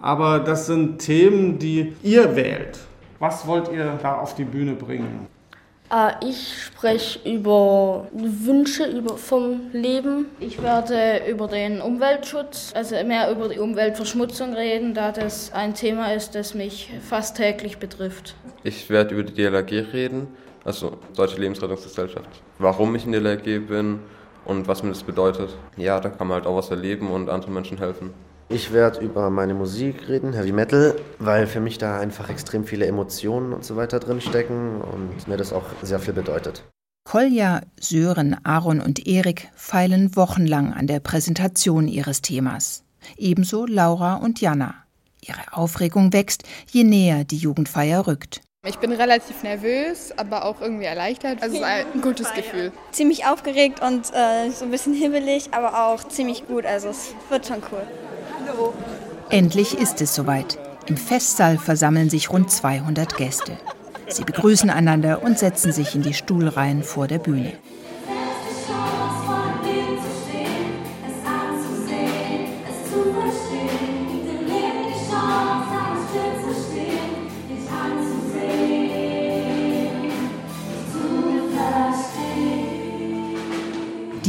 Aber 0.00 0.38
das 0.38 0.66
sind 0.66 0.98
Themen, 0.98 1.58
die 1.58 1.94
ihr 2.02 2.36
wählt. 2.36 2.78
Was 3.18 3.46
wollt 3.46 3.72
ihr 3.72 3.98
da 4.02 4.14
auf 4.14 4.34
die 4.34 4.44
Bühne 4.44 4.74
bringen? 4.74 5.26
Äh, 5.90 6.12
ich 6.28 6.64
spreche 6.64 7.18
über 7.28 8.08
Wünsche 8.12 8.84
über 8.86 9.16
vom 9.16 9.70
Leben. 9.72 10.26
Ich 10.40 10.62
werde 10.62 11.22
über 11.28 11.46
den 11.48 11.80
Umweltschutz, 11.80 12.72
also 12.74 12.96
mehr 13.04 13.30
über 13.30 13.48
die 13.48 13.58
Umweltverschmutzung 13.58 14.54
reden, 14.54 14.94
da 14.94 15.12
das 15.12 15.52
ein 15.52 15.74
Thema 15.74 16.12
ist, 16.12 16.34
das 16.34 16.54
mich 16.54 16.90
fast 17.08 17.36
täglich 17.36 17.78
betrifft. 17.78 18.34
Ich 18.64 18.90
werde 18.90 19.14
über 19.14 19.22
die 19.22 19.34
DLRG 19.34 19.92
reden, 19.92 20.28
also 20.64 20.98
Deutsche 21.14 21.40
Lebensrettungsgesellschaft. 21.40 22.28
Warum 22.58 22.94
ich 22.96 23.04
in 23.04 23.12
der 23.12 23.20
DLRG 23.20 23.66
bin 23.66 24.00
und 24.44 24.68
was 24.68 24.82
mir 24.82 24.90
das 24.90 25.02
bedeutet. 25.02 25.50
Ja, 25.76 26.00
da 26.00 26.08
kann 26.08 26.28
man 26.28 26.36
halt 26.36 26.46
auch 26.46 26.56
was 26.56 26.70
erleben 26.70 27.10
und 27.10 27.28
anderen 27.28 27.54
Menschen 27.54 27.78
helfen. 27.78 28.14
Ich 28.48 28.72
werde 28.72 29.00
über 29.00 29.28
meine 29.28 29.54
Musik 29.54 30.08
reden, 30.08 30.32
Heavy 30.32 30.52
Metal, 30.52 30.94
weil 31.18 31.48
für 31.48 31.58
mich 31.58 31.78
da 31.78 31.98
einfach 31.98 32.30
extrem 32.30 32.64
viele 32.64 32.86
Emotionen 32.86 33.52
und 33.52 33.64
so 33.64 33.74
weiter 33.74 33.98
drinstecken 33.98 34.80
und 34.80 35.26
mir 35.26 35.36
das 35.36 35.52
auch 35.52 35.64
sehr 35.82 35.98
viel 35.98 36.14
bedeutet. 36.14 36.62
Kolja, 37.04 37.62
Sören, 37.80 38.36
Aaron 38.44 38.80
und 38.80 39.06
Erik 39.06 39.48
feilen 39.56 40.14
wochenlang 40.14 40.72
an 40.72 40.86
der 40.86 41.00
Präsentation 41.00 41.88
ihres 41.88 42.22
Themas. 42.22 42.84
Ebenso 43.16 43.66
Laura 43.66 44.14
und 44.16 44.40
Jana. 44.40 44.74
Ihre 45.20 45.52
Aufregung 45.52 46.12
wächst, 46.12 46.44
je 46.70 46.84
näher 46.84 47.24
die 47.24 47.38
Jugendfeier 47.38 48.06
rückt. 48.06 48.42
Ich 48.64 48.78
bin 48.78 48.92
relativ 48.92 49.42
nervös, 49.42 50.12
aber 50.16 50.44
auch 50.44 50.60
irgendwie 50.60 50.84
erleichtert. 50.84 51.42
Also 51.42 51.56
es 51.56 51.62
ist 51.62 51.66
ein 51.66 52.00
gutes 52.00 52.32
Gefühl. 52.34 52.72
Ziemlich 52.92 53.26
aufgeregt 53.26 53.80
und 53.80 54.12
äh, 54.12 54.50
so 54.50 54.64
ein 54.64 54.70
bisschen 54.70 54.94
hibbelig, 54.94 55.48
aber 55.52 55.86
auch 55.86 56.06
ziemlich 56.08 56.46
gut. 56.46 56.64
Also 56.64 56.88
es 56.88 57.14
wird 57.28 57.46
schon 57.46 57.62
cool. 57.72 57.86
Endlich 59.30 59.76
ist 59.78 60.00
es 60.00 60.14
soweit. 60.14 60.58
Im 60.86 60.96
Festsaal 60.96 61.58
versammeln 61.58 62.10
sich 62.10 62.30
rund 62.30 62.50
200 62.50 63.16
Gäste. 63.16 63.58
Sie 64.08 64.24
begrüßen 64.24 64.70
einander 64.70 65.22
und 65.22 65.38
setzen 65.38 65.72
sich 65.72 65.94
in 65.94 66.02
die 66.02 66.14
Stuhlreihen 66.14 66.82
vor 66.84 67.08
der 67.08 67.18
Bühne. 67.18 67.52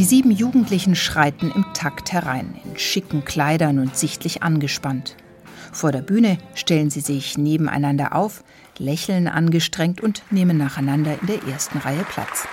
Sieben 0.07 0.31
Jugendlichen 0.31 0.95
schreiten 0.95 1.51
im 1.53 1.65
Takt 1.73 2.13
herein, 2.13 2.55
in 2.63 2.79
schicken 2.79 3.25
Kleidern 3.25 3.79
und 3.79 3.97
sichtlich 3.97 4.41
angespannt. 4.41 5.17
Vor 5.73 5.91
der 5.91 6.01
Bühne 6.01 6.37
stellen 6.55 6.89
sie 6.89 7.01
sich 7.01 7.37
nebeneinander 7.37 8.15
auf, 8.15 8.43
lächeln 8.77 9.27
angestrengt 9.27 9.99
und 9.99 10.23
nehmen 10.31 10.57
nacheinander 10.57 11.17
in 11.19 11.27
der 11.27 11.43
ersten 11.43 11.79
Reihe 11.79 12.05
Platz. 12.09 12.47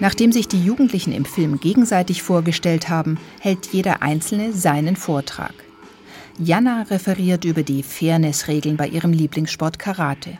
Nachdem 0.00 0.32
sich 0.32 0.48
die 0.48 0.64
Jugendlichen 0.64 1.12
im 1.12 1.26
Film 1.26 1.60
gegenseitig 1.60 2.22
vorgestellt 2.22 2.88
haben, 2.88 3.18
hält 3.38 3.66
jeder 3.66 4.02
Einzelne 4.02 4.52
seinen 4.52 4.96
Vortrag. 4.96 5.52
Jana 6.38 6.82
referiert 6.90 7.44
über 7.44 7.62
die 7.62 7.82
Fairness-Regeln 7.82 8.76
bei 8.76 8.88
ihrem 8.88 9.12
Lieblingssport 9.12 9.78
Karate. 9.78 10.38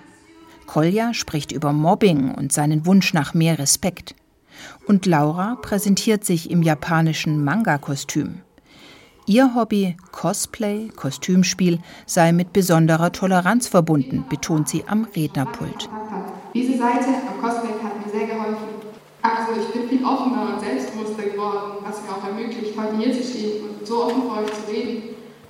Kolja 0.70 1.14
spricht 1.14 1.50
über 1.50 1.72
Mobbing 1.72 2.33
und 2.33 2.52
seinen 2.52 2.87
Wunsch 2.87 3.12
nach 3.12 3.35
mehr 3.35 3.59
Respekt. 3.59 4.14
Und 4.87 5.04
Laura 5.04 5.56
präsentiert 5.61 6.24
sich 6.24 6.48
im 6.48 6.62
japanischen 6.62 7.42
Manga-Kostüm. 7.42 8.42
Ihr 9.26 9.56
Hobby 9.56 9.96
Cosplay, 10.12 10.90
Kostümspiel, 10.94 11.80
sei 12.06 12.30
mit 12.30 12.52
besonderer 12.52 13.11
Toleranz 13.11 13.66
verbunden, 13.66 14.26
betont 14.28 14.68
sie 14.68 14.85
am 14.87 15.09
Rednerpult. 15.16 15.90
Diese 16.54 16.78
Seite 16.78 17.06
am 17.09 17.42
Cosplay 17.42 17.72
hat 17.83 18.06
mir 18.06 18.12
sehr 18.12 18.28
geholfen. 18.28 18.68
Also 19.22 19.61
ich 19.61 19.72
bin 19.72 19.88
viel 19.88 20.04
offener 20.04 20.54
und 20.54 20.61
selbstbewusster 20.61 21.30
geworden, 21.30 21.83
was 21.83 22.00
mir 22.00 22.11
auch 22.11 22.24
ermöglicht, 22.24 22.78
heute 22.78 22.96
hier 22.96 23.12
zu 23.12 23.28
stehen 23.28 23.64
und 23.64 23.85
so 23.85 24.04
offen 24.04 24.22
vor 24.22 24.38
euch 24.38 24.52
zu 24.52 24.70
reden. 24.70 25.02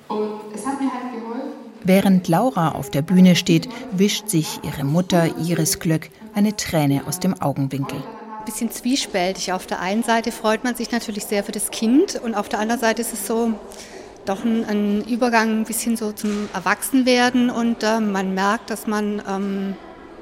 Und 0.07 0.51
es 0.51 0.65
hat 0.65 0.81
mir 0.81 0.91
halt 0.91 1.13
geholfen. 1.13 1.60
Während 1.83 2.27
Laura 2.27 2.69
auf 2.69 2.91
der 2.91 3.01
Bühne 3.01 3.35
steht, 3.35 3.67
wischt 3.91 4.29
sich 4.29 4.59
ihre 4.63 4.83
Mutter 4.83 5.29
Iris 5.37 5.79
Glück 5.79 6.09
eine 6.35 6.55
Träne 6.55 7.01
aus 7.07 7.19
dem 7.19 7.41
Augenwinkel. 7.41 7.97
Ein 7.97 8.45
bisschen 8.45 8.71
zwiespältig. 8.71 9.51
Auf 9.51 9.65
der 9.65 9.79
einen 9.79 10.03
Seite 10.03 10.31
freut 10.31 10.63
man 10.63 10.75
sich 10.75 10.91
natürlich 10.91 11.25
sehr 11.25 11.43
für 11.43 11.51
das 11.51 11.71
Kind 11.71 12.21
und 12.23 12.35
auf 12.35 12.49
der 12.49 12.59
anderen 12.59 12.79
Seite 12.79 13.01
ist 13.01 13.13
es 13.13 13.25
so 13.25 13.53
doch 14.25 14.43
ein, 14.43 14.63
ein 14.65 15.03
Übergang 15.05 15.61
ein 15.61 15.63
bisschen 15.63 15.97
so 15.97 16.11
zum 16.11 16.49
Erwachsenwerden 16.53 17.49
und 17.49 17.81
äh, 17.81 17.99
man 17.99 18.35
merkt, 18.35 18.69
dass 18.69 18.85
man 18.85 19.21
ähm, 19.27 19.75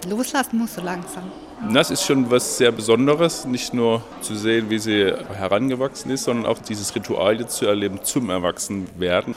loslassen 0.10 0.60
muss 0.60 0.76
so 0.76 0.82
langsam. 0.82 1.24
Das 1.74 1.92
ist 1.92 2.06
schon 2.06 2.32
was 2.32 2.58
sehr 2.58 2.72
Besonderes, 2.72 3.44
nicht 3.44 3.74
nur 3.74 4.02
zu 4.22 4.36
sehen, 4.36 4.70
wie 4.70 4.80
sie 4.80 5.14
herangewachsen 5.34 6.10
ist, 6.12 6.24
sondern 6.24 6.46
auch 6.46 6.60
dieses 6.60 6.96
Ritual 6.96 7.42
jetzt 7.42 7.58
zu 7.58 7.66
erleben 7.66 8.00
zum 8.02 8.30
Erwachsenwerden. 8.30 9.36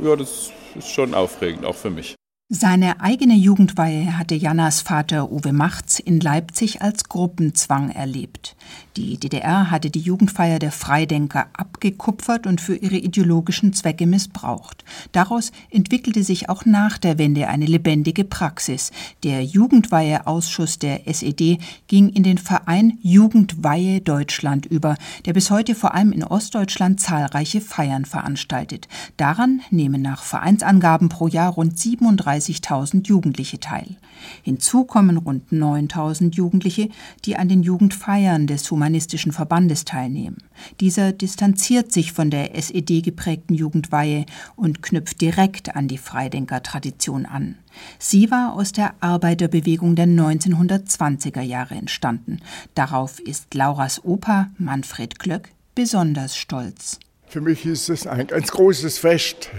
Ja, 0.00 0.16
das 0.16 0.50
ist 0.76 0.90
schon 0.90 1.14
aufregend, 1.14 1.64
auch 1.64 1.76
für 1.76 1.90
mich. 1.90 2.14
Seine 2.52 3.00
eigene 3.00 3.36
Jugendweihe 3.36 4.18
hatte 4.18 4.34
Jannas 4.34 4.80
Vater 4.80 5.30
Uwe 5.30 5.52
Machts 5.52 6.00
in 6.00 6.18
Leipzig 6.18 6.82
als 6.82 7.04
Gruppenzwang 7.04 7.90
erlebt. 7.90 8.56
Die 8.96 9.18
DDR 9.18 9.70
hatte 9.70 9.88
die 9.88 10.00
Jugendfeier 10.00 10.58
der 10.58 10.72
Freidenker 10.72 11.46
abgekupfert 11.52 12.48
und 12.48 12.60
für 12.60 12.74
ihre 12.74 12.96
ideologischen 12.96 13.72
Zwecke 13.72 14.04
missbraucht. 14.04 14.84
Daraus 15.12 15.52
entwickelte 15.70 16.24
sich 16.24 16.48
auch 16.48 16.64
nach 16.64 16.98
der 16.98 17.18
Wende 17.18 17.46
eine 17.46 17.66
lebendige 17.66 18.24
Praxis. 18.24 18.90
Der 19.22 19.44
Jugendweiheausschuss 19.44 20.80
der 20.80 21.06
SED 21.06 21.58
ging 21.86 22.08
in 22.08 22.24
den 22.24 22.38
Verein 22.38 22.98
Jugendweihe 23.00 24.00
Deutschland 24.00 24.66
über, 24.66 24.96
der 25.24 25.34
bis 25.34 25.52
heute 25.52 25.76
vor 25.76 25.94
allem 25.94 26.10
in 26.10 26.24
Ostdeutschland 26.24 27.00
zahlreiche 27.00 27.60
Feiern 27.60 28.06
veranstaltet. 28.06 28.88
Daran 29.16 29.60
nehmen 29.70 30.02
nach 30.02 30.24
Vereinsangaben 30.24 31.08
pro 31.08 31.28
Jahr 31.28 31.52
rund 31.52 31.78
37 31.78 32.39
30.000 32.40 33.06
Jugendliche 33.06 33.60
teil. 33.60 33.96
Hinzu 34.42 34.84
kommen 34.84 35.16
rund 35.16 35.52
9.000 35.52 36.34
Jugendliche, 36.34 36.88
die 37.24 37.36
an 37.36 37.48
den 37.48 37.62
Jugendfeiern 37.62 38.46
des 38.46 38.70
Humanistischen 38.70 39.32
Verbandes 39.32 39.84
teilnehmen. 39.84 40.38
Dieser 40.80 41.12
distanziert 41.12 41.92
sich 41.92 42.12
von 42.12 42.30
der 42.30 42.54
SED 42.56 43.02
geprägten 43.02 43.54
Jugendweihe 43.54 44.26
und 44.56 44.82
knüpft 44.82 45.20
direkt 45.20 45.74
an 45.76 45.88
die 45.88 45.98
Freidenker-Tradition 45.98 47.26
an. 47.26 47.56
Sie 47.98 48.30
war 48.30 48.54
aus 48.54 48.72
der 48.72 48.94
Arbeiterbewegung 49.00 49.94
der 49.94 50.06
1920er 50.06 51.42
Jahre 51.42 51.74
entstanden. 51.74 52.40
Darauf 52.74 53.20
ist 53.20 53.54
Lauras 53.54 54.04
Opa 54.04 54.50
Manfred 54.58 55.18
Glöck 55.18 55.50
besonders 55.74 56.36
stolz. 56.36 56.98
Für 57.30 57.40
mich 57.40 57.64
ist 57.64 57.88
es 57.88 58.08
ein 58.08 58.26
ganz 58.26 58.50
großes 58.50 58.98
Fest. 58.98 59.50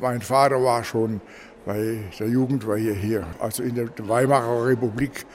Mein 0.00 0.20
Vater 0.22 0.60
war 0.62 0.82
schon 0.82 1.20
bei 1.64 1.98
der 2.18 2.28
Jugend 2.28 2.66
war 2.66 2.76
hier 2.76 2.94
hier, 2.94 3.26
also 3.38 3.62
in 3.62 3.74
der 3.74 3.88
Weimarer 3.98 4.66
Republik. 4.66 5.26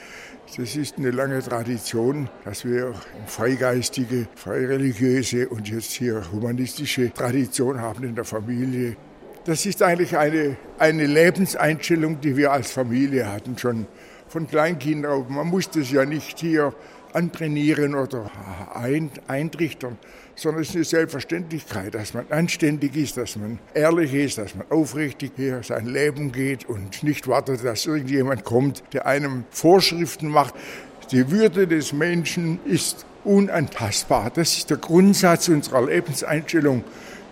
Das 0.58 0.76
ist 0.76 0.98
eine 0.98 1.12
lange 1.12 1.42
Tradition, 1.42 2.30
dass 2.44 2.66
wir 2.66 2.94
freigeistige, 3.26 4.28
freireligiöse 4.36 5.50
und 5.50 5.68
jetzt 5.68 5.92
hier 5.92 6.24
humanistische 6.32 7.12
Tradition 7.12 7.82
haben 7.82 8.04
in 8.04 8.16
der 8.16 8.26
Familie. 8.26 8.96
Das 9.46 9.66
ist 9.66 9.82
eigentlich 9.84 10.18
eine, 10.18 10.56
eine 10.80 11.06
Lebenseinstellung, 11.06 12.22
die 12.22 12.38
wir 12.38 12.52
als 12.52 12.72
Familie 12.72 13.32
hatten, 13.32 13.58
schon 13.58 13.88
von 14.28 14.48
Kleinkindern 14.48 15.12
auf. 15.12 15.30
Man 15.30 15.48
musste 15.48 15.82
es 15.82 15.92
ja 15.92 16.06
nicht 16.06 16.40
hier 16.40 16.74
antrainieren 17.14 17.96
oder 17.96 18.30
ein, 18.74 19.10
eintrichtern, 19.28 19.98
sondern 20.36 20.62
es 20.62 20.70
ist 20.70 20.76
eine 20.76 20.86
Selbstverständlichkeit, 20.86 21.96
dass 21.96 22.14
man 22.14 22.26
anständig 22.30 22.96
ist, 22.96 23.18
dass 23.18 23.36
man 23.36 23.60
ehrlich 23.74 24.14
ist, 24.14 24.38
dass 24.38 24.56
man 24.56 24.70
aufrichtig 24.70 25.32
hier 25.36 25.64
sein 25.64 25.88
Leben 25.88 26.32
geht 26.32 26.68
und 26.68 27.04
nicht 27.04 27.28
wartet, 27.28 27.64
dass 27.64 27.86
irgendjemand 27.86 28.44
kommt, 28.44 28.84
der 28.94 29.06
einem 29.06 29.46
Vorschriften 29.50 30.30
macht. 30.30 30.54
Die 31.12 31.32
Würde 31.32 31.68
des 31.68 31.94
Menschen 31.94 32.60
ist 32.66 33.06
unantastbar. 33.24 34.32
Das 34.34 34.58
ist 34.58 34.70
der 34.70 34.78
Grundsatz 34.78 35.48
unserer 35.50 35.86
Lebenseinstellung, 35.86 36.84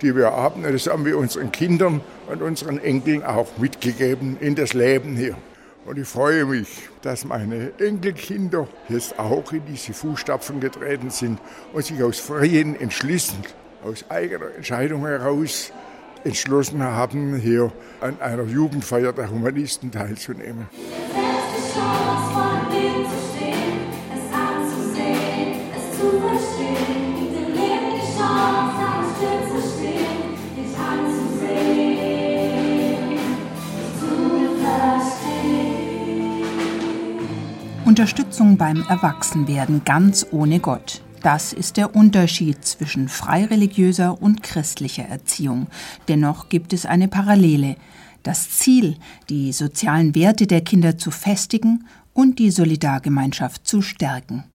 die 0.02 0.16
wir 0.16 0.32
haben. 0.32 0.64
Das 0.64 0.88
haben 0.88 1.06
wir 1.06 1.18
unseren 1.18 1.52
Kindern 1.52 2.02
und 2.30 2.42
unseren 2.42 2.80
Enkeln 2.80 3.24
auch 3.24 3.58
mitgegeben 3.58 4.38
in 4.40 4.56
das 4.56 4.74
Leben 4.74 5.16
hier. 5.16 5.36
Und 5.86 6.00
ich 6.00 6.08
freue 6.08 6.46
mich, 6.46 6.90
dass 7.02 7.26
meine 7.26 7.72
Enkelkinder 7.78 8.68
jetzt 8.88 9.20
auch 9.20 9.52
in 9.52 9.66
diese 9.66 9.94
Fußstapfen 9.94 10.62
getreten 10.62 11.10
sind 11.10 11.40
und 11.74 11.84
sich 11.84 12.02
aus 12.02 12.20
freien 12.20 12.80
Entschlüssen, 12.80 13.40
aus 13.84 14.06
eigener 14.10 14.56
Entscheidung 14.56 15.06
heraus 15.06 15.74
entschlossen 16.24 16.82
haben, 16.82 17.36
hier 17.36 17.72
an 18.00 18.22
einer 18.22 18.44
Jugendfeier 18.44 19.12
der 19.12 19.30
Humanisten 19.30 19.92
teilzunehmen. 19.92 20.70
Unterstützung 37.94 38.58
beim 38.58 38.84
Erwachsenwerden 38.90 39.84
ganz 39.86 40.26
ohne 40.32 40.60
Gott. 40.60 41.04
Das 41.22 41.54
ist 41.54 41.78
der 41.78 41.96
Unterschied 41.96 42.66
zwischen 42.66 43.08
freireligiöser 43.08 44.20
und 44.20 44.42
christlicher 44.42 45.04
Erziehung. 45.04 45.68
Dennoch 46.08 46.50
gibt 46.50 46.74
es 46.74 46.88
eine 46.88 47.08
Parallele. 47.08 47.76
Das 48.24 48.50
Ziel, 48.50 48.98
die 49.30 49.52
sozialen 49.52 50.16
Werte 50.16 50.48
der 50.48 50.62
Kinder 50.62 50.98
zu 50.98 51.12
festigen 51.12 51.86
und 52.14 52.40
die 52.40 52.50
Solidargemeinschaft 52.50 53.68
zu 53.68 53.84
stärken. 53.84 54.44